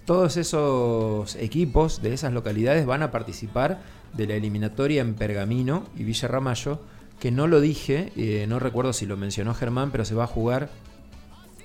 [0.04, 3.80] Todos esos equipos de esas localidades van a participar
[4.12, 6.80] de la eliminatoria en Pergamino y Villa Ramallo,
[7.18, 10.28] que no lo dije, eh, no recuerdo si lo mencionó Germán, pero se va a
[10.28, 10.68] jugar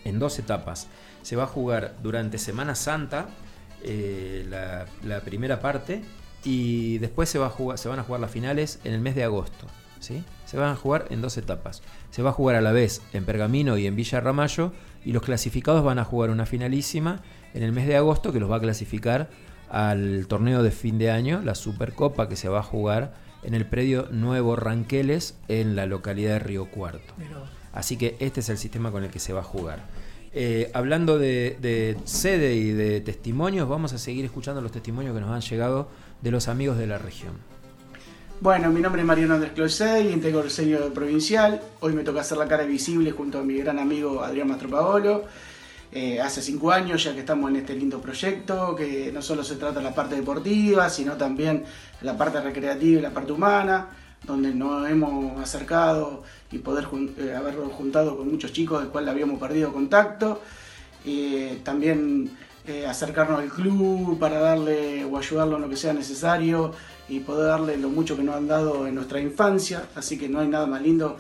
[0.05, 0.87] en dos etapas.
[1.21, 3.27] Se va a jugar durante Semana Santa,
[3.83, 6.01] eh, la, la primera parte,
[6.43, 9.15] y después se, va a jugar, se van a jugar las finales en el mes
[9.15, 9.67] de agosto.
[9.99, 10.23] ¿sí?
[10.45, 11.81] Se van a jugar en dos etapas.
[12.17, 14.71] Se va a jugar a la vez en Pergamino y en Villa Ramallo,
[15.05, 17.21] y los clasificados van a jugar una finalísima
[17.53, 19.29] en el mes de agosto que los va a clasificar
[19.69, 23.67] al torneo de fin de año, la Supercopa que se va a jugar en el
[23.67, 27.13] predio Nuevo Ranqueles en la localidad de Río Cuarto.
[27.71, 29.85] Así que este es el sistema con el que se va a jugar.
[30.33, 35.21] Eh, hablando de, de sede y de testimonios, vamos a seguir escuchando los testimonios que
[35.21, 35.87] nos han llegado
[36.23, 37.33] de los amigos de la región.
[38.39, 41.59] Bueno, mi nombre es Mariano Andrés Closey, integro el sello provincial.
[41.79, 45.23] Hoy me toca hacer la cara visible junto a mi gran amigo Adrián Mastropaolo.
[45.91, 49.55] Eh, hace cinco años ya que estamos en este lindo proyecto, que no solo se
[49.55, 51.63] trata de la parte deportiva, sino también
[52.01, 53.87] la parte recreativa y la parte humana,
[54.23, 59.09] donde nos hemos acercado y poder jun- eh, habernos juntado con muchos chicos del cual
[59.09, 60.41] habíamos perdido contacto.
[61.05, 62.29] Eh, también
[62.67, 66.73] eh, acercarnos al club para darle o ayudarlo en lo que sea necesario
[67.09, 69.87] y poder darle lo mucho que nos han dado en nuestra infancia.
[69.95, 71.17] Así que no hay nada más lindo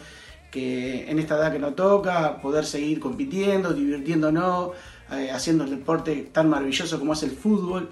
[0.51, 4.71] que en esta edad que nos toca poder seguir compitiendo, divirtiéndonos,
[5.11, 7.89] eh, haciendo el deporte tan maravilloso como es el fútbol.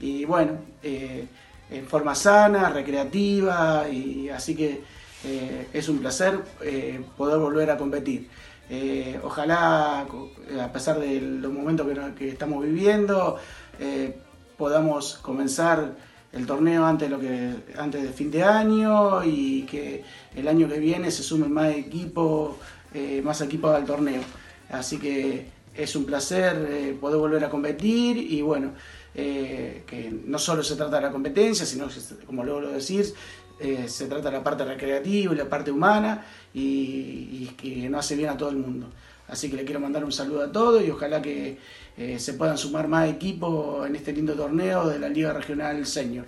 [0.00, 1.26] Y bueno, eh,
[1.70, 4.82] en forma sana, recreativa, y así que
[5.24, 6.40] eh, es un placer
[7.16, 8.28] poder volver a competir.
[9.22, 13.36] Ojalá, a pesar de los momentos que, estamos viviendo,
[14.56, 15.94] podamos comenzar
[16.32, 20.02] el torneo antes de, lo que, antes de fin de año y que
[20.34, 22.56] el año que viene se sumen más equipos,
[22.94, 24.22] eh, más equipos al torneo.
[24.70, 28.72] Así que es un placer eh, poder volver a competir y bueno,
[29.14, 31.94] eh, que no solo se trata de la competencia, sino que,
[32.26, 33.14] como luego lo decís,
[33.86, 38.16] se trata de la parte recreativa y la parte humana y, y que no hace
[38.16, 38.88] bien a todo el mundo.
[39.32, 41.56] Así que le quiero mandar un saludo a todos y ojalá que
[41.96, 46.26] eh, se puedan sumar más equipos en este lindo torneo de la Liga Regional Senior.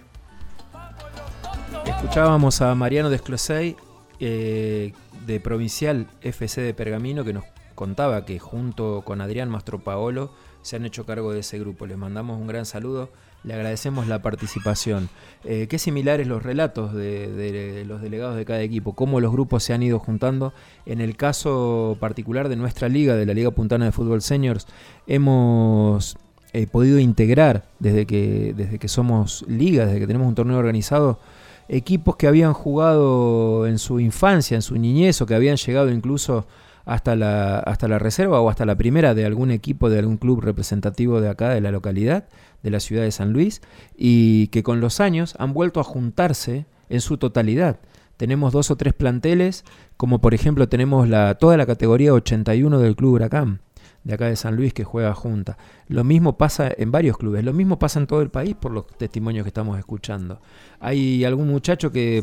[1.85, 3.77] Escuchábamos a Mariano Desclosey
[4.21, 4.95] eh,
[5.27, 10.87] de Provincial FC de Pergamino que nos contaba que junto con Adrián Mastropaolo se han
[10.87, 11.87] hecho cargo de ese grupo.
[11.87, 13.11] Les mandamos un gran saludo
[13.45, 15.11] le agradecemos la participación.
[15.45, 19.75] Eh, qué similares los relatos de, los delegados de cada equipo, cómo los grupos se
[19.75, 20.53] han ido juntando.
[20.87, 24.67] En el caso particular de nuestra liga, de la Liga Puntana de Fútbol Seniors,
[25.07, 26.17] hemos
[26.55, 31.21] eh, podido integrar desde que, desde que somos liga, desde que tenemos un torneo organizado,
[31.69, 36.47] equipos que habían jugado en su infancia, en su niñez, o que habían llegado incluso
[36.85, 40.41] hasta la, hasta la reserva o hasta la primera de algún equipo, de algún club
[40.41, 42.29] representativo de acá, de la localidad,
[42.63, 43.63] de la ciudad de San Luis,
[43.97, 47.79] y que con los años han vuelto a juntarse en su totalidad.
[48.17, 49.65] Tenemos dos o tres planteles,
[49.97, 53.61] como por ejemplo tenemos la, toda la categoría 81 del Club Huracán,
[54.05, 55.57] de acá de San Luis, que juega junta.
[55.89, 58.87] Lo mismo pasa en varios clubes, lo mismo pasa en todo el país por los
[58.87, 60.41] testimonios que estamos escuchando.
[60.79, 62.23] Hay algún muchacho que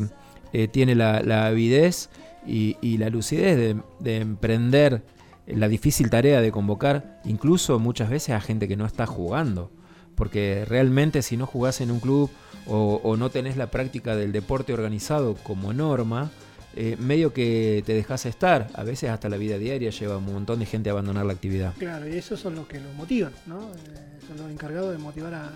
[0.53, 2.09] eh, tiene la, la avidez
[2.45, 5.03] y, la lucidez de, de, emprender
[5.47, 9.71] la difícil tarea de convocar incluso muchas veces a gente que no está jugando.
[10.15, 12.29] Porque realmente si no jugás en un club
[12.67, 16.31] o, no tenés la práctica del deporte organizado como norma,
[16.75, 18.69] eh, medio que te dejas estar.
[18.73, 21.73] A veces hasta la vida diaria lleva un montón de gente a abandonar la actividad.
[21.77, 23.71] Claro, y esos son los que lo motivan, ¿no?
[23.71, 25.49] Eh, los encargados de motivar a,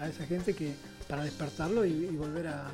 [0.00, 0.74] a, esa gente que
[1.08, 2.66] para despertarlo y, y volver a,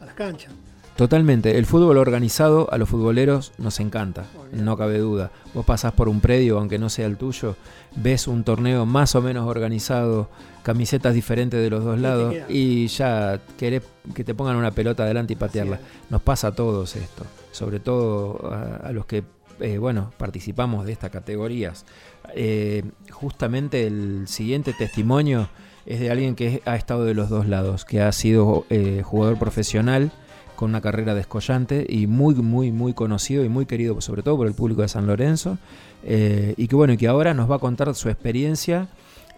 [0.00, 0.52] a las canchas.
[0.96, 1.56] Totalmente.
[1.56, 5.30] El fútbol organizado a los futboleros nos encanta, no cabe duda.
[5.54, 7.56] Vos pasás por un predio, aunque no sea el tuyo,
[7.96, 10.28] ves un torneo más o menos organizado,
[10.62, 13.82] camisetas diferentes de los dos lados y ya querés
[14.14, 15.80] que te pongan una pelota adelante y patearla.
[16.10, 19.24] Nos pasa a todos esto, sobre todo a, a los que
[19.60, 21.84] eh, bueno, participamos de estas categorías.
[22.34, 25.48] Eh, justamente el siguiente testimonio
[25.86, 29.38] es de alguien que ha estado de los dos lados, que ha sido eh, jugador
[29.38, 30.12] profesional
[30.56, 34.46] con una carrera descollante y muy, muy, muy conocido y muy querido, sobre todo por
[34.46, 35.58] el público de San Lorenzo,
[36.04, 38.88] eh, y que bueno, que ahora nos va a contar su experiencia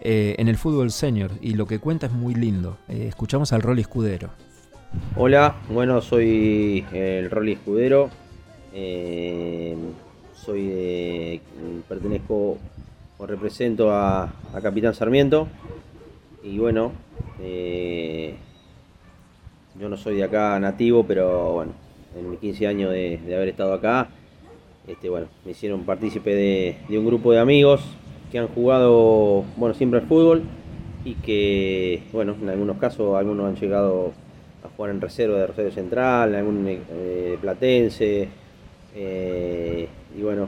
[0.05, 2.77] en el fútbol senior, y lo que cuenta es muy lindo.
[2.89, 4.31] Escuchamos al Rolly Escudero.
[5.15, 8.09] Hola, bueno, soy el Rolly Escudero,
[10.33, 11.41] soy de,
[11.87, 12.57] pertenezco
[13.27, 15.47] represento a, a Capitán Sarmiento,
[16.43, 16.91] y bueno,
[19.79, 21.71] yo no soy de acá nativo, pero bueno,
[22.17, 24.09] en mis 15 años de, haber estado acá,
[24.87, 27.81] este, bueno, me hicieron partícipe de, de, un grupo de amigos
[28.31, 30.43] que han jugado, bueno, siempre al fútbol
[31.05, 34.11] y que, bueno, en algunos casos algunos han llegado
[34.63, 38.29] a jugar en reserva de Rosario Central, algún eh, platense,
[38.95, 40.47] eh, y bueno,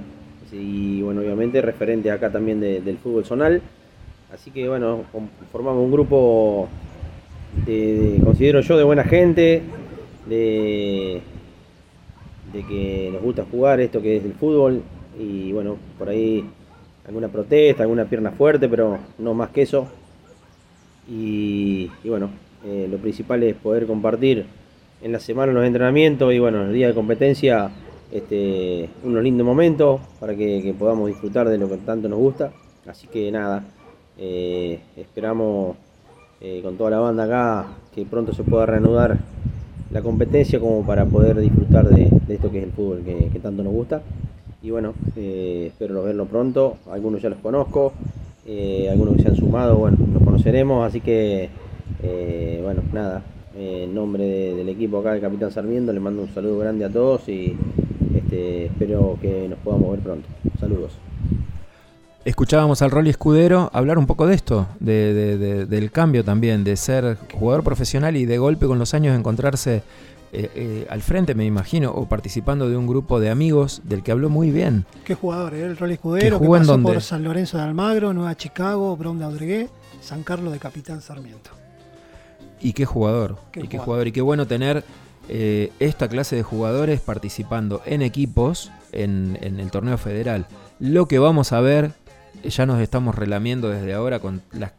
[0.52, 3.62] y bueno, obviamente referente acá también de, del fútbol zonal.
[4.34, 5.04] Así que bueno,
[5.52, 6.68] formamos un grupo
[7.66, 9.62] de, de, considero yo de buena gente,
[10.26, 11.22] de,
[12.68, 14.82] que nos gusta jugar esto que es el fútbol
[15.20, 16.46] y bueno, por ahí
[17.06, 19.88] alguna protesta, alguna pierna fuerte, pero no más que eso.
[21.08, 22.30] Y, y bueno,
[22.66, 24.46] eh, lo principal es poder compartir
[25.02, 27.70] en la semana los entrenamientos y bueno, el día de competencia
[28.12, 32.52] este, unos lindos momentos para que, podamos disfrutar de lo que tanto nos gusta.
[32.88, 33.64] Así que nada,
[34.18, 35.76] eh, esperamos
[36.40, 39.18] eh, con toda la banda acá, que pronto se pueda reanudar
[39.92, 43.74] la competencia como para poder disfrutar de, esto que es el fútbol que, tanto nos
[43.74, 44.02] gusta.
[44.62, 47.94] Y bueno, eh, espero verlo pronto, algunos ya los conozco,
[48.90, 51.50] algunos que se han sumado, bueno, los conoceremos, así que
[52.64, 53.24] bueno, nada,
[53.58, 56.90] en nombre de, del equipo acá del Capitán Sarmiento, le mando un saludo grande a
[56.90, 57.56] todos y
[58.16, 60.28] este, espero que nos podamos ver pronto.
[60.60, 60.94] Saludos.
[62.24, 66.64] Escuchábamos al Rolly Escudero hablar un poco de esto, de, de, de, del cambio también,
[66.64, 69.84] de ser jugador profesional y de golpe con los años encontrarse
[70.38, 74.12] eh, eh, al frente, me imagino, o participando de un grupo de amigos del que
[74.12, 74.86] habló muy bien.
[75.06, 75.54] ¿Qué jugador?
[75.54, 75.64] Eh?
[75.64, 79.26] El Rolly Escudero, que, que pasó por San Lorenzo de Almagro, Nueva Chicago, Brown de
[79.26, 79.70] Audregué,
[80.02, 81.52] San Carlos de Capitán Sarmiento.
[82.60, 83.70] Y qué jugador, qué y jugador.
[83.70, 84.84] qué jugador, y qué bueno tener
[85.30, 90.46] eh, esta clase de jugadores participando en equipos en, en el torneo federal.
[90.80, 91.92] Lo que vamos a ver
[92.44, 94.74] ya nos estamos relamiendo desde ahora con la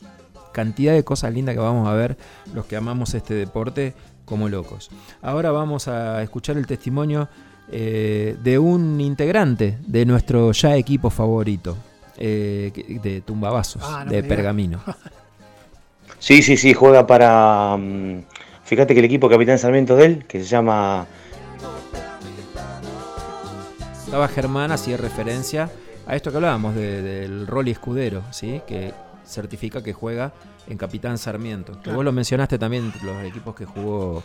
[0.52, 2.16] cantidad de cosas lindas que vamos a ver
[2.54, 3.94] los que amamos este deporte
[4.24, 4.90] como locos.
[5.22, 7.28] Ahora vamos a escuchar el testimonio
[7.70, 11.76] eh, de un integrante de nuestro ya equipo favorito,
[12.16, 14.80] eh, de Tumbabazos, ah, no de Pergamino.
[16.18, 17.74] sí, sí, sí, juega para...
[17.74, 18.22] Um,
[18.66, 21.06] fíjate que el equipo Capitán Sarmiento de él, que se llama...
[24.04, 25.70] Estaba Germán, hacía referencia
[26.06, 28.60] a esto que hablábamos de, del Rolly Escudero, ¿sí?
[28.66, 28.92] que
[29.24, 30.32] certifica que juega
[30.68, 31.72] en Capitán Sarmiento.
[31.72, 31.96] Que claro.
[31.96, 34.22] vos lo mencionaste también los equipos que jugó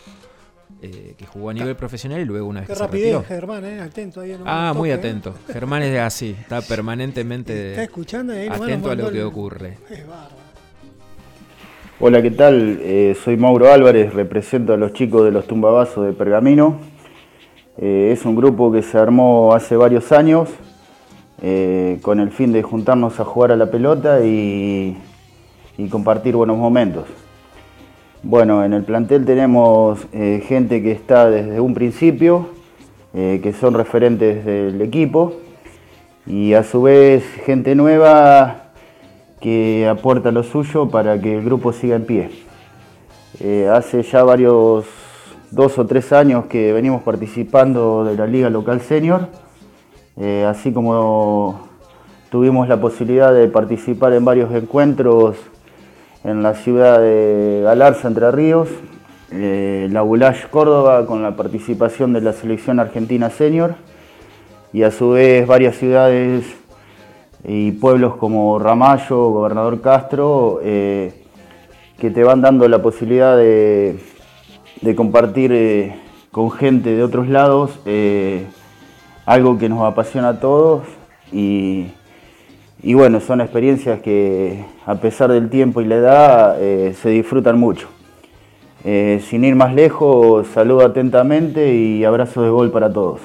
[0.80, 3.28] eh, que jugó a nivel profesional y luego una vez Qué que rapidez, se retiró.
[3.28, 4.32] Germán, eh, atento ahí.
[4.32, 4.94] No ah, toque, muy eh.
[4.94, 5.34] atento.
[5.52, 9.78] Germán es así, está permanentemente está escuchando y ahí atento a lo que ocurre.
[9.90, 10.51] Es bárbaro.
[12.04, 12.80] Hola, ¿qué tal?
[12.82, 16.78] Eh, soy Mauro Álvarez, represento a los chicos de los tumbabazos de Pergamino.
[17.78, 20.48] Eh, es un grupo que se armó hace varios años
[21.42, 24.98] eh, con el fin de juntarnos a jugar a la pelota y,
[25.92, 27.04] compartir buenos momentos.
[28.24, 32.48] Bueno, en el plantel tenemos gente que está desde un principio,
[33.12, 35.34] que son referentes del equipo,
[36.26, 38.61] y a su vez gente nueva
[39.42, 42.30] que aporta lo suyo para que el grupo siga en pie.
[43.40, 44.86] Eh, hace ya varios,
[45.50, 49.28] dos o tres años que venimos participando de la Liga Local Senior,
[50.16, 51.68] eh, así como
[52.30, 55.36] tuvimos la posibilidad de participar en varios encuentros
[56.24, 58.68] en la ciudad de Galarza, Entre Ríos,
[59.32, 63.74] eh, la Bulash Córdoba con la participación de la selección argentina senior
[64.72, 66.44] y a su vez varias ciudades
[67.44, 71.12] y pueblos como Ramallo, Gobernador Castro, eh,
[71.98, 73.98] que te van dando la posibilidad de,
[74.96, 75.94] compartir eh,
[76.30, 78.46] con gente de otros lados eh,
[79.26, 80.82] algo que nos apasiona a todos
[81.30, 81.86] y,
[82.82, 86.58] y bueno, son experiencias que a pesar del tiempo y la edad
[86.94, 87.88] se disfrutan mucho.
[88.82, 93.20] Sin ir más lejos, saludo atentamente y abrazo de gol para todos.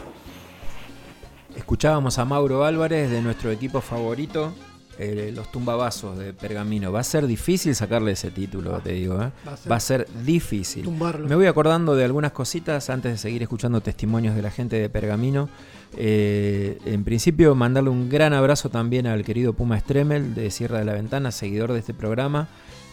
[1.71, 4.53] Escuchábamos a Mauro Álvarez de nuestro equipo favorito,
[4.97, 6.93] eh, los Tumbabazos de Pergamino.
[6.93, 9.15] Va a ser difícil sacarle ese título, te digo.
[9.21, 9.31] ¿eh?
[9.45, 10.83] Va a ser- Va a ser difícil.
[10.85, 11.27] Tumbarlo.
[11.27, 14.87] Me voy acordando de algunas cositas antes de seguir escuchando testimonios de la gente de
[14.89, 15.49] Pergamino.
[15.97, 20.85] Eh, en principio, mandarle un gran abrazo también al querido Puma Stremel de Sierra de
[20.85, 22.47] la Ventana, seguidor de este programa.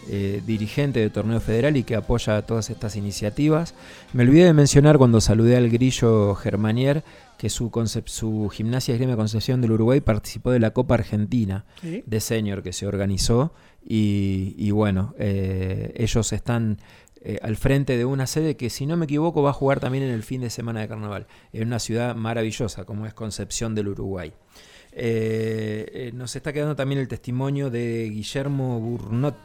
[0.09, 3.73] Eh, dirigente de Torneo Federal y que apoya todas estas iniciativas.
[4.13, 7.03] Me olvidé de mencionar cuando saludé al grillo Germanier
[7.37, 7.69] que su,
[8.05, 12.03] su gimnasia esgrima Concepción del Uruguay participó de la Copa Argentina Sí.
[12.05, 13.53] de Senior que se organizó
[13.85, 16.79] y, y bueno, eh, ellos están
[17.21, 20.03] eh, al frente de una sede que si no me equivoco va a jugar también
[20.03, 23.87] en el fin de semana de carnaval, en una ciudad maravillosa como es Concepción del
[23.89, 24.31] Uruguay.
[24.97, 29.35] Eh, eh, nos está quedando también el testimonio de Guillermo Burnot,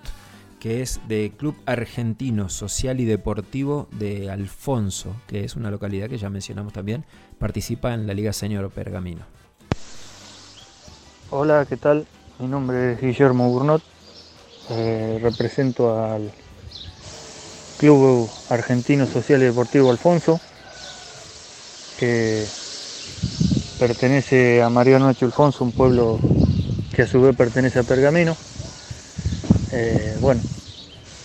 [0.60, 6.18] que es de Club Argentino Social y Deportivo de Alfonso, que es una localidad que
[6.18, 7.04] ya mencionamos también,
[7.38, 9.22] participa en la Liga Senior Pergamino.
[11.30, 12.06] Hola, ¿qué tal?
[12.38, 13.82] Mi nombre es Guillermo Burnot,
[14.68, 16.30] eh, represento al
[17.78, 20.38] Club Argentino Social y Deportivo Alfonso,
[21.98, 22.44] que
[23.78, 25.24] pertenece a Mariano H.
[25.24, 26.18] Alfonso, un pueblo
[26.94, 28.36] que a su vez pertenece a Pergamino.
[29.72, 30.40] Eh, bueno,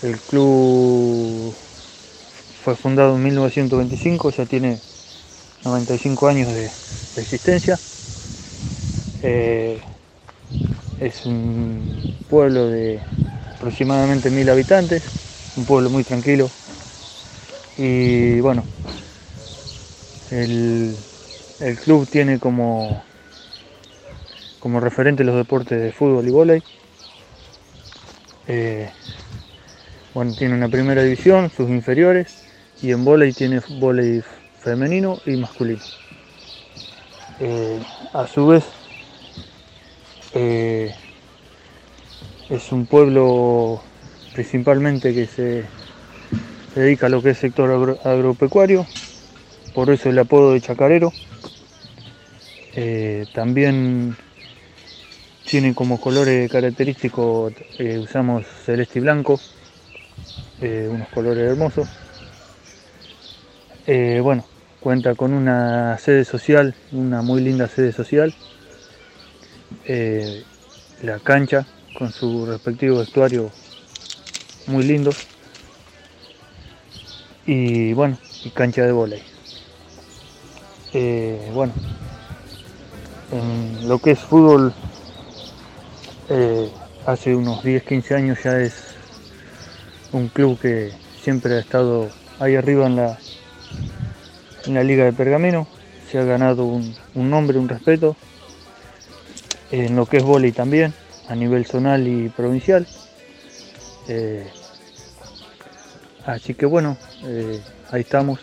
[0.03, 1.53] el club
[2.63, 4.79] fue fundado en 1925, ya tiene
[5.63, 6.69] 95 años de,
[7.17, 7.79] existencia.
[9.23, 9.79] Eh,
[10.99, 12.99] es un pueblo de
[13.55, 15.01] aproximadamente mil habitantes,
[15.57, 16.49] un pueblo muy tranquilo.
[17.77, 18.63] Y bueno,
[20.29, 20.95] el,
[21.61, 23.03] el club tiene como,
[24.59, 26.63] como referente los deportes de fútbol y vóley.
[28.47, 28.93] Eh,
[30.13, 32.45] bueno, tiene una primera división, sus inferiores,
[32.81, 34.21] y en vóley tiene vóley
[34.59, 35.83] femenino y masculino.
[37.39, 37.81] Eh,
[38.13, 38.65] a su vez,
[40.33, 40.95] eh,
[42.49, 43.83] es un pueblo
[44.33, 45.69] principalmente que se
[46.73, 48.87] dedica a lo que es sector agro- agropecuario,
[49.73, 51.13] por eso el apodo de chacarero.
[53.33, 54.17] También
[55.45, 59.39] tiene como colores característicos, eh, usamos celeste y blanco,
[60.61, 61.87] eh, unos colores hermosos.
[63.87, 64.45] Eh, bueno,
[64.79, 68.33] cuenta con una sede social, una muy linda sede social.
[71.03, 73.51] La cancha con su respectivo vestuario
[74.67, 75.11] muy lindo.
[77.45, 79.21] Y bueno, y cancha de.
[80.93, 81.73] Eh, bueno,
[83.31, 84.73] en lo que es fútbol,
[86.29, 86.71] eh,
[87.05, 88.95] hace unos 10-15 años ya es
[90.11, 92.09] un club que siempre ha estado
[92.39, 93.17] ahí arriba en la,
[94.65, 95.67] en la Liga de Pergamino.
[96.09, 98.15] Se ha ganado un, un nombre, un respeto.
[99.71, 100.93] En lo que es vóley también,
[101.27, 102.87] a nivel zonal y provincial.
[104.07, 104.47] Eh,
[106.25, 107.61] así que bueno, eh,
[107.91, 108.39] ahí estamos.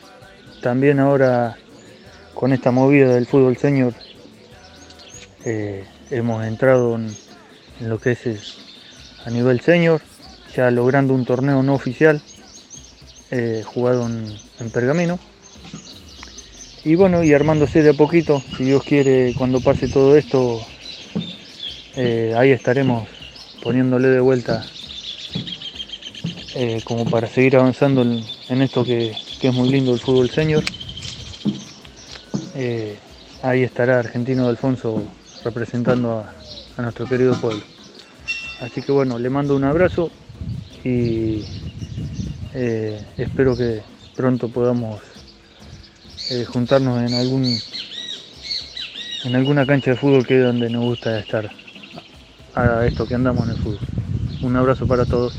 [0.60, 1.56] También ahora
[2.34, 3.94] con esta movida del fútbol senior
[5.44, 7.14] eh, hemos entrado en,
[7.80, 8.58] en lo que es
[9.24, 10.00] a nivel senior,
[10.54, 12.20] ya logrando un torneo no oficial
[13.30, 15.18] eh, jugado en, Pergamino.
[16.84, 20.60] Y bueno, y armándose de a poquito, si Dios quiere, cuando pase todo esto,
[21.96, 23.08] eh, ahí estaremos
[23.62, 24.64] poniéndole de vuelta
[26.54, 30.30] eh, como para seguir avanzando en, en esto que, que es muy lindo el fútbol
[30.30, 30.62] senior.
[33.42, 35.02] Ahí estará Argentino de Alfonso
[35.42, 36.41] representando a,
[36.76, 37.64] a nuestro querido pueblo.
[38.60, 40.10] Así que bueno, le mando un abrazo
[40.84, 41.44] y
[42.54, 43.82] eh, espero que
[44.14, 45.00] pronto podamos
[46.30, 47.62] eh, juntarnos en algún
[49.24, 51.50] en alguna cancha de fútbol que es donde nos gusta estar
[52.54, 53.80] a esto que andamos en el fútbol.
[54.42, 55.34] Un abrazo para todos.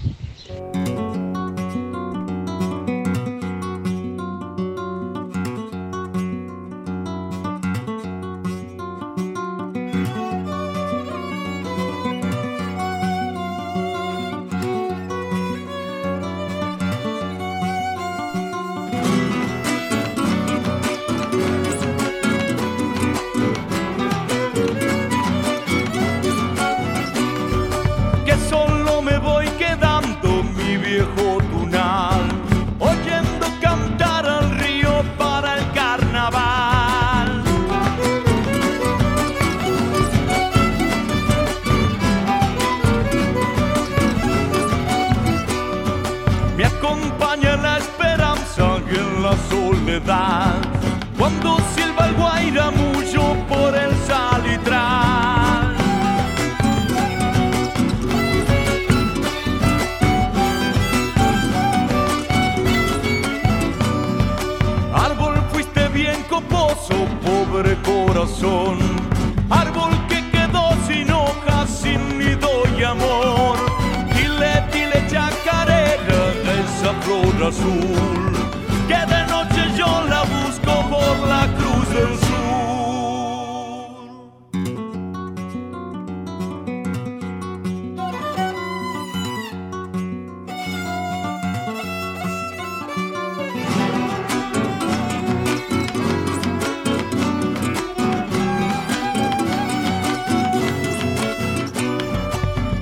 [49.49, 50.55] Soledad,
[51.17, 55.75] cuando silba el guairamullo por el salitral.
[64.93, 68.77] Árbol fuiste bien coposo, pobre corazón.
[69.49, 73.57] Árbol que quedó sin hojas, sin nido y amor.
[74.15, 76.21] Dile, dile chacarera,
[76.59, 78.32] esa flor azul.
[81.94, 82.34] Del sur.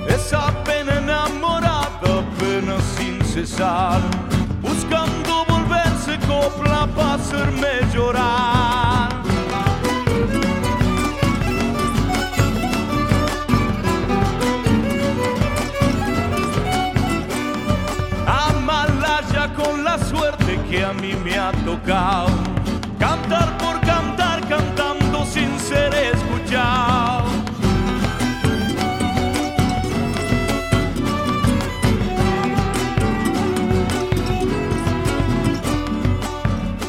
[0.08, 1.90] Esa pena enamorada,
[2.38, 4.00] pena sin cesar,
[4.62, 7.71] buscando volverse copla para hacerme
[21.42, 22.28] ha tocado,
[23.00, 27.24] cantar por cantar, cantando sin ser escuchado.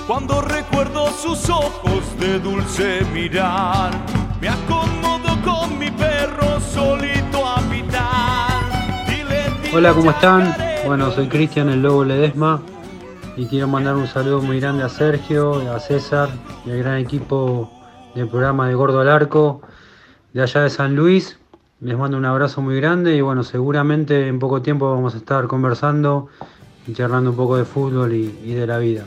[0.06, 3.91] Cuando recuerdo sus ojos de dulce mirar,
[4.39, 8.64] me acomodo con mi perro solito a pitar.
[9.74, 10.56] Hola, ¿cómo están?
[10.86, 12.62] Bueno, soy Cristian, el Lobo Ledesma,
[13.36, 16.30] y quiero mandar un saludo muy grande a Sergio, a César
[16.66, 17.72] y al gran equipo
[18.14, 19.62] del programa de Gordo al Arco
[20.34, 21.38] de allá de San Luis.
[21.82, 25.48] Les mando un abrazo muy grande y bueno, seguramente en poco tiempo vamos a estar
[25.48, 26.28] conversando
[26.88, 29.06] y charlando un poco de fútbol y, de la vida.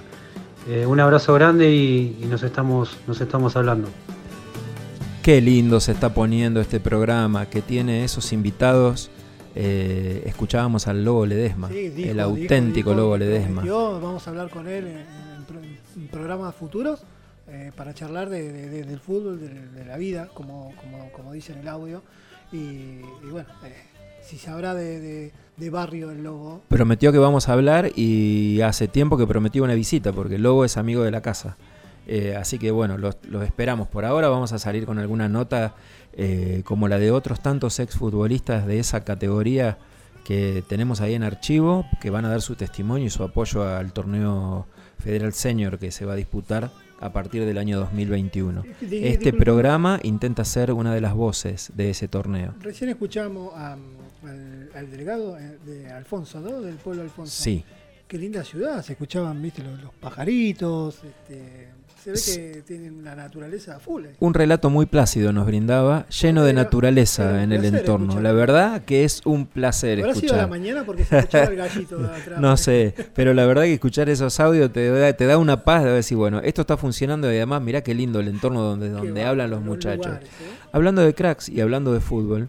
[0.69, 3.89] Eh, un abrazo grande y, y nos, estamos, nos estamos hablando.
[5.23, 9.11] Qué lindo se está poniendo este programa que tiene esos invitados.
[9.59, 13.63] Eh, escuchábamos al Lobo Ledesma, Sí, dijo, el dijo, auténtico dijo, Lobo Ledesma.
[13.63, 15.47] prometió, vamos a hablar con él en, en
[15.97, 17.03] en programas futuros
[17.49, 21.55] eh, para charlar de, de- de- del fútbol, de, la vida, como, como, como dice
[21.55, 22.03] en el audio.
[22.53, 23.73] Y, y bueno, eh,
[24.23, 24.75] si sabrá
[25.57, 26.61] de barrio el lobo.
[26.69, 30.65] Prometió que vamos a hablar y hace tiempo que prometió una visita porque el Lobo
[30.67, 31.57] es amigo de la casa.
[32.07, 33.89] Eh, así que bueno, los, los esperamos.
[33.89, 35.75] Por ahora vamos a salir con alguna nota
[36.17, 39.79] eh, como la de otros tantos exfutbolistas de esa categoría
[40.25, 43.93] que tenemos ahí en archivo, que van a dar su testimonio y su apoyo al
[43.93, 44.67] torneo
[44.99, 48.65] Federal Senior que se va a disputar a partir del año 2021.
[48.81, 52.55] Di- Este programa intenta ser una de las voces de ese torneo.
[52.61, 56.61] Recién escuchamos a, al, al delegado eh, de Alfonso, ¿no?
[56.63, 57.31] Del pueblo Alfonso.
[57.43, 57.63] Sí.
[58.09, 61.69] Qué linda ciudad, se escuchaban, viste, los, los pajaritos, este,
[62.15, 64.05] se ve que tienen la naturaleza full.
[64.05, 64.15] eh.
[64.21, 68.07] Un relato muy plácido nos brindaba, lleno de naturaleza era en el entorno.
[68.07, 68.23] escuchar.
[68.23, 70.51] La verdad que es un placer Habrá sido a la escuchar.
[70.51, 72.41] mañana porque se escuchaba el gallito de atrás.
[72.41, 75.83] No sé, pero la verdad que escuchar esos audios te da, te da una paz
[75.85, 79.25] de decir, bueno, esto está funcionando y además mirá qué lindo el entorno donde, donde
[79.25, 80.07] hablan los muchachos.
[80.07, 80.29] lugares,
[80.73, 82.49] Hablando de cracks y hablando de fútbol,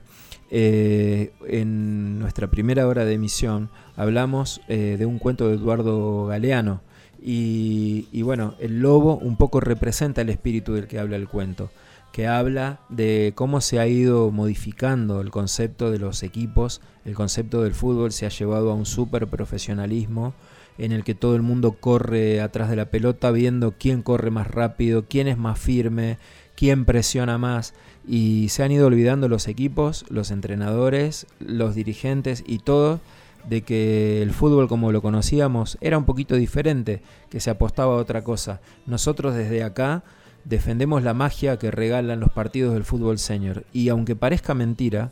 [0.50, 6.82] eh, en nuestra primera hora de emisión hablamos eh, de un cuento de Eduardo Galeano
[7.30, 11.70] Y, bueno, el lobo un poco representa el espíritu del que habla el cuento,
[12.14, 17.64] que habla de cómo se ha ido modificando el concepto de los equipos, el concepto
[17.64, 20.36] del fútbol se ha llevado a un súper profesionalismo
[20.78, 24.48] en el que todo el mundo corre atrás de la pelota viendo quién corre más
[24.48, 26.20] rápido, quién es más firme,
[26.56, 27.74] quién presiona más
[28.08, 33.02] y se han ido olvidando los equipos, los entrenadores, los dirigentes y todo
[33.50, 37.98] de que el fútbol como lo conocíamos era un poquito diferente, que se apostaba a
[37.98, 38.62] otra cosa.
[38.86, 40.04] Nosotros desde acá
[40.44, 45.12] defendemos la magia que regalan los partidos del fútbol senior y aunque parezca mentira,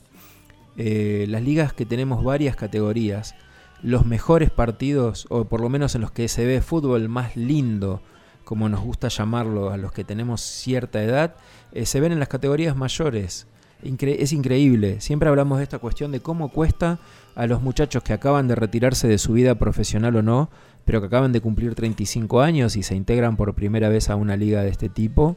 [0.77, 3.35] eh, las ligas que tenemos varias categorías,
[3.81, 8.01] los mejores partidos, o por lo menos en los que se ve fútbol más lindo,
[8.43, 11.35] como nos gusta llamarlo a los que tenemos cierta edad,
[11.71, 13.47] eh, se ven en las categorías mayores.
[13.83, 15.01] Es increíble.
[15.01, 16.99] Siempre hablamos de esta cuestión de cómo cuesta
[17.35, 20.49] a los muchachos que acaban de retirarse de su vida profesional o no,
[20.85, 24.37] pero que acaban de cumplir 35 años y se integran por primera vez a una
[24.37, 25.35] liga de este tipo,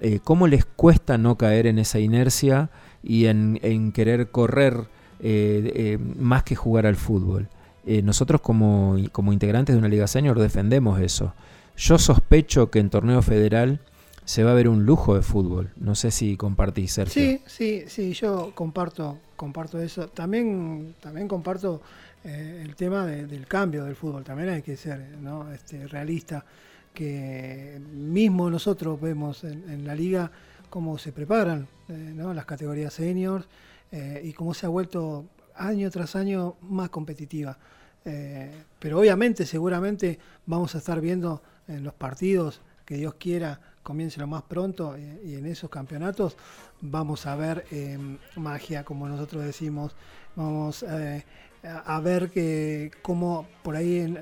[0.00, 2.70] eh, cómo les cuesta no caer en esa inercia
[3.02, 4.74] y en, querer correr
[5.20, 7.48] eh, eh, más que jugar al fútbol.
[7.86, 11.34] Nosotros como, como integrantes de una liga senior defendemos eso.
[11.76, 13.80] Yo sospecho que en torneo federal
[14.24, 15.70] se va a ver un lujo de fútbol.
[15.76, 17.22] No sé si compartís, Sergio.
[17.22, 20.08] Sí, sí, sí, yo comparto, comparto eso.
[20.08, 21.82] También, también comparto
[22.24, 24.24] eh, el tema de- del cambio del fútbol.
[24.24, 25.52] También hay que ser ¿no?
[25.52, 26.44] este, realista.
[26.94, 30.30] Que mismo nosotros vemos en, la liga
[30.70, 32.32] cómo se preparan eh, ¿no?
[32.32, 33.46] las categorías seniors
[33.92, 35.26] eh, y cómo se ha vuelto
[35.56, 37.58] año tras año más competitiva.
[38.78, 44.26] Pero obviamente, seguramente vamos a estar viendo en los partidos que Dios quiera comience lo
[44.26, 46.36] más pronto eh, y en esos campeonatos
[46.80, 47.96] vamos a ver eh,
[48.34, 49.94] magia, como nosotros decimos,
[50.34, 51.24] vamos eh,
[51.62, 54.12] a ver que cómo por ahí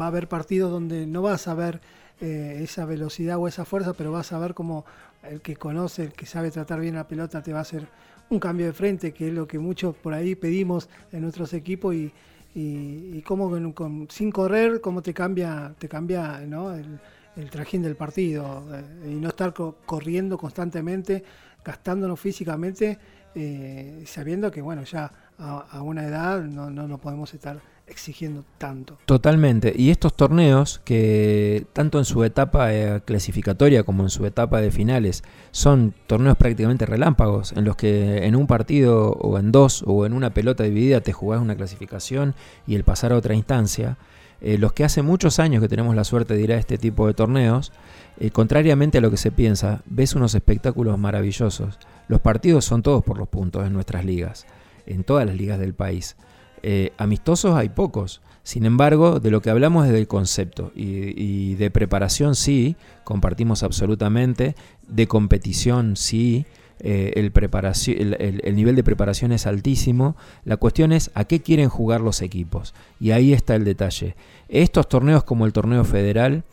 [0.00, 1.80] va a haber partidos donde no vas a ver
[2.18, 4.84] esa velocidad o esa fuerza, pero vas a ver cómo
[5.22, 7.86] el que conoce, el que sabe tratar bien la pelota te va a hacer
[8.30, 11.94] un cambio de frente, que es lo que muchos por ahí pedimos en nuestros equipos
[11.94, 12.12] y,
[12.54, 16.72] y, y cómo con- sin correr, cómo te cambia, te cambia ¿no?
[16.72, 16.98] el,
[17.36, 21.22] el trajín del partido eh, y no estar co- corriendo constantemente,
[21.64, 22.98] gastándonos físicamente,
[23.34, 28.98] eh, sabiendo que bueno, ya a, una edad no, no podemos estar exigiendo tanto.
[29.04, 29.72] Totalmente.
[29.76, 34.70] Y estos torneos, que tanto en su etapa eh, clasificatoria como en su etapa de
[34.72, 35.22] finales,
[35.52, 40.14] son torneos prácticamente relámpagos, en los que en un partido o en dos o en
[40.14, 42.34] una pelota dividida te jugás una clasificación
[42.66, 43.98] y el pasar a otra instancia.
[44.40, 47.06] Eh, los que hace muchos años que tenemos la suerte de ir a este tipo
[47.06, 47.72] de torneos,
[48.18, 51.78] eh, contrariamente a lo que se piensa, ves unos espectáculos maravillosos.
[52.08, 54.46] Los partidos son todos por los puntos en nuestras ligas,
[54.86, 56.16] en todas las ligas del país.
[56.62, 58.20] Eh, amistosos hay pocos.
[58.42, 63.64] Sin embargo, de lo que hablamos es del concepto y, y de preparación sí, compartimos
[63.64, 64.54] absolutamente,
[64.86, 66.46] de competición sí,
[66.80, 70.16] eh, el, nivel de preparación es altísimo.
[70.44, 72.74] La cuestión es a qué quieren jugar los equipos.
[73.00, 74.16] Y ahí está el detalle.
[74.48, 76.44] Estos torneos como el torneo federal,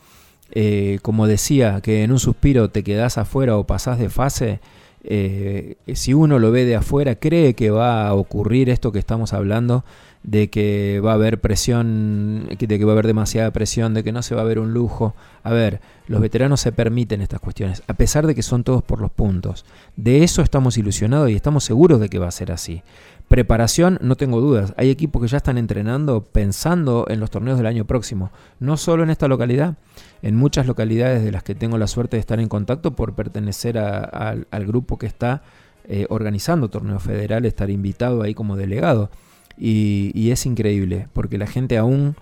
[0.50, 4.60] eh, como decía, que en un suspiro te quedás afuera o pasás de fase,
[5.04, 9.32] eh, si uno lo ve de afuera, cree que va a ocurrir esto que estamos
[9.32, 9.84] hablando,
[10.22, 14.12] de que va a haber presión, de que va a haber demasiada presión, de que
[14.12, 15.14] no se va a ver un lujo.
[15.42, 19.00] A ver, los veteranos se permiten estas cuestiones, a pesar de que son todos por
[19.00, 19.66] los puntos.
[19.96, 22.82] De eso estamos ilusionados y estamos seguros de que va a ser así.
[23.28, 24.74] Preparación, no tengo dudas.
[24.76, 28.30] Hay equipos que ya están entrenando pensando en los torneos del año próximo.
[28.60, 29.76] No solo en esta localidad,
[30.22, 33.78] en muchas localidades de las que tengo la suerte de estar en contacto por pertenecer
[33.78, 35.42] al grupo que está
[35.86, 39.10] eh, organizando torneo federal, estar invitado ahí como delegado.
[39.56, 42.16] Y, y es increíble, porque la gente aún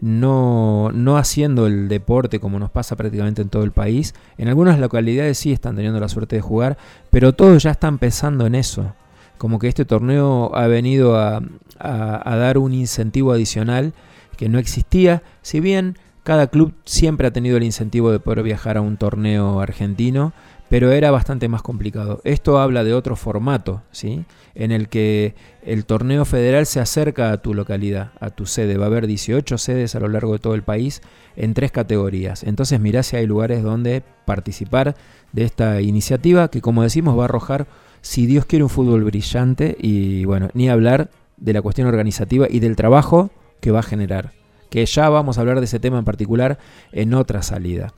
[0.00, 4.78] no, no haciendo el deporte como nos pasa prácticamente en todo el país, en algunas
[4.78, 6.78] localidades sí están teniendo la suerte de jugar,
[7.10, 8.94] pero todos ya están pensando en eso.
[9.38, 11.40] Como que este torneo ha venido a,
[11.78, 13.94] dar un incentivo adicional
[14.36, 18.76] que no existía, si bien cada club siempre ha tenido el incentivo de poder viajar
[18.76, 20.32] a un torneo argentino,
[20.68, 22.20] pero era bastante más complicado.
[22.24, 24.24] Esto habla de otro formato, ¿sí?
[24.54, 28.76] En el que el torneo federal se acerca a tu localidad, a tu sede.
[28.76, 31.00] Va a haber 18 sedes a lo largo de todo el país
[31.36, 32.42] en tres categorías.
[32.42, 34.94] Entonces mirá si hay lugares donde participar
[35.32, 37.66] de esta iniciativa que como decimos va a arrojar,
[38.08, 42.58] si Dios quiere, un fútbol brillante y bueno, ni hablar de la cuestión organizativa y
[42.58, 43.28] del trabajo
[43.60, 44.32] que va a generar.
[44.70, 46.58] Que ya vamos a hablar de ese tema en particular
[46.90, 47.92] en otra salida.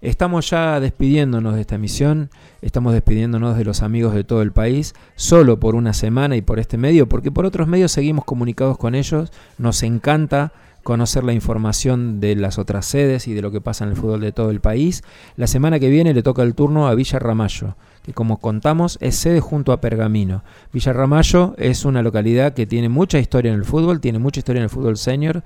[0.00, 2.30] Estamos ya despidiéndonos de esta emisión,
[2.62, 6.58] estamos despidiéndonos de los amigos de todo el país, solo por una semana y por
[6.58, 12.20] este medio, porque por otros medios seguimos comunicados con ellos, nos encanta conocer la información
[12.20, 14.60] de las otras sedes y de lo que pasa en el fútbol de todo el
[14.60, 15.02] país.
[15.36, 19.16] La semana que viene le toca el turno a Villa Ramallo, que como contamos es
[19.16, 20.42] sede junto a Pergamino.
[20.72, 24.60] Villa Ramallo es una localidad que tiene mucha historia en el fútbol, tiene mucha historia
[24.60, 25.42] en el fútbol senior,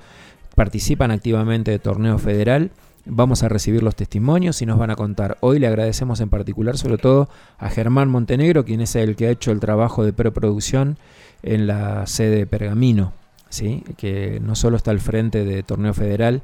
[0.55, 2.70] participan activamente de torneo federal.
[3.07, 5.37] Vamos a recibir los testimonios y nos van a contar.
[5.41, 7.28] Hoy le agradecemos en particular, sobre todo,
[7.59, 10.97] a Germán Montenegro, quien es el que ha hecho el trabajo de preproducción
[11.43, 13.12] en la sede Pergamino,
[13.55, 13.83] ¿sí?
[13.97, 16.43] que no solo está al frente de Torneo Federal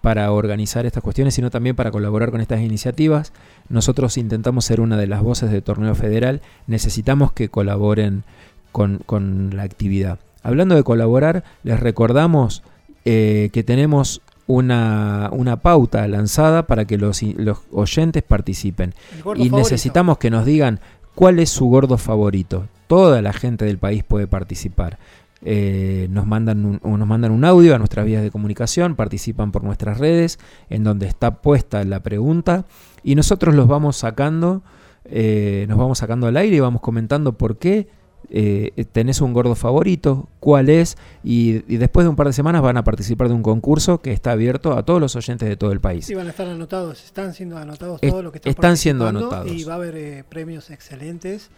[0.00, 3.32] para organizar estas cuestiones, sino también para colaborar con estas iniciativas.
[3.68, 8.24] Nosotros intentamos ser una de las voces de Torneo Federal, necesitamos que colaboren
[8.72, 10.18] con, con la actividad.
[10.42, 12.62] Hablando de colaborar, les recordamos
[13.04, 18.94] eh, que tenemos una, una, pauta lanzada para que los, los oyentes participen.
[19.14, 19.56] Y favorito.
[19.56, 20.80] necesitamos que nos digan
[21.14, 22.66] cuál es su gordo favorito.
[22.86, 24.98] Toda la gente del país puede participar.
[25.42, 29.64] Eh, nos, mandan un, nos mandan un audio a nuestras vías de comunicación, participan por
[29.64, 30.38] nuestras redes,
[30.68, 32.66] en donde está puesta la pregunta,
[33.02, 34.62] y nosotros los vamos sacando,
[35.04, 37.88] eh, nos vamos sacando al aire y vamos comentando por qué
[38.28, 42.60] eh, tenés un gordo favorito, cuál es, y, y, después de un par de semanas
[42.60, 45.72] van a participar de un concurso que está abierto a todos los oyentes de todo
[45.72, 46.04] el país.
[46.04, 49.50] Sí, van a estar anotados, están siendo anotados todos los que están, están siendo anotados.
[49.50, 51.50] Y va a haber eh, premios excelentes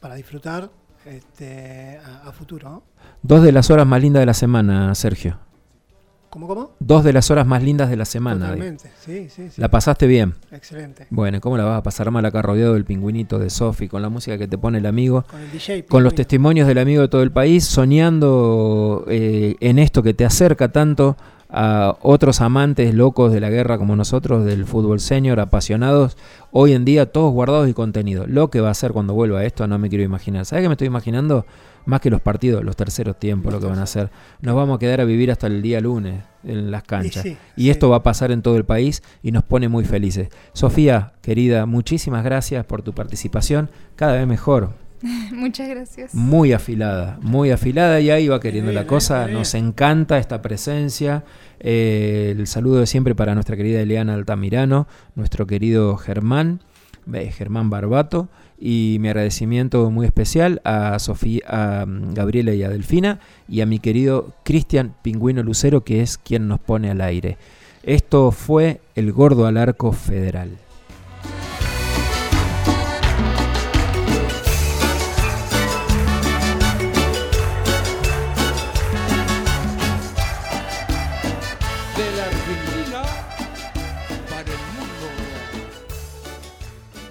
[0.00, 0.70] para disfrutar
[1.06, 2.68] este, a, a, futuro.
[2.68, 2.82] ¿no?
[3.22, 5.38] Dos de las horas más lindas de la semana, Sergio.
[6.30, 6.70] ¿Cómo, cómo?
[6.80, 8.46] Dos de las horas más lindas de la semana.
[8.46, 9.60] Totalmente, sí, sí, sí.
[9.60, 10.34] ¿La pasaste bien?
[10.52, 11.06] Excelente.
[11.08, 14.10] Bueno, ¿cómo la vas a pasar mal acá rodeado del pingüinito de Sofi, con la
[14.10, 15.24] música que te pone el amigo?
[15.30, 15.86] Con el DJ.
[15.86, 20.26] Con los testimonios del amigo de todo el país, soñando eh, en esto que te
[20.26, 21.16] acerca tanto
[21.58, 26.18] a otros amantes locos de la guerra como nosotros, del fútbol senior, apasionados,
[26.50, 28.28] hoy en día todos guardados y contenidos.
[28.28, 30.44] Lo que va a hacer cuando vuelva esto no me quiero imaginar.
[30.44, 31.46] ¿Sabes qué me estoy imaginando?
[31.86, 34.10] Más que los partidos, los terceros tiempos, lo que van a hacer.
[34.42, 37.24] Nos vamos a quedar a vivir hasta el día lunes en las canchas.
[37.24, 37.70] Y, sí, y sí.
[37.70, 40.28] esto va a pasar en todo el país y nos pone muy felices.
[40.52, 43.70] Sofía, querida, muchísimas gracias por tu participación.
[43.94, 44.85] Cada vez mejor.
[45.32, 46.14] Muchas gracias.
[46.14, 49.26] Muy afilada, muy afilada y ahí va queriendo Bien, la cosa.
[49.26, 49.38] bien.
[49.38, 51.24] Nos encanta esta presencia.
[51.60, 56.60] Eh, el saludo de siempre para nuestra querida Eliana Altamirano, nuestro querido Germán,
[57.12, 58.28] eh, Germán Barbato,
[58.58, 63.66] y mi agradecimiento muy especial a Sofía, a mm, Gabriela y a Delfina, y a
[63.66, 67.36] mi querido Cristian Pingüino Lucero, que es quien nos pone al aire.
[67.82, 70.58] Esto fue el Gordo al Arco Federal.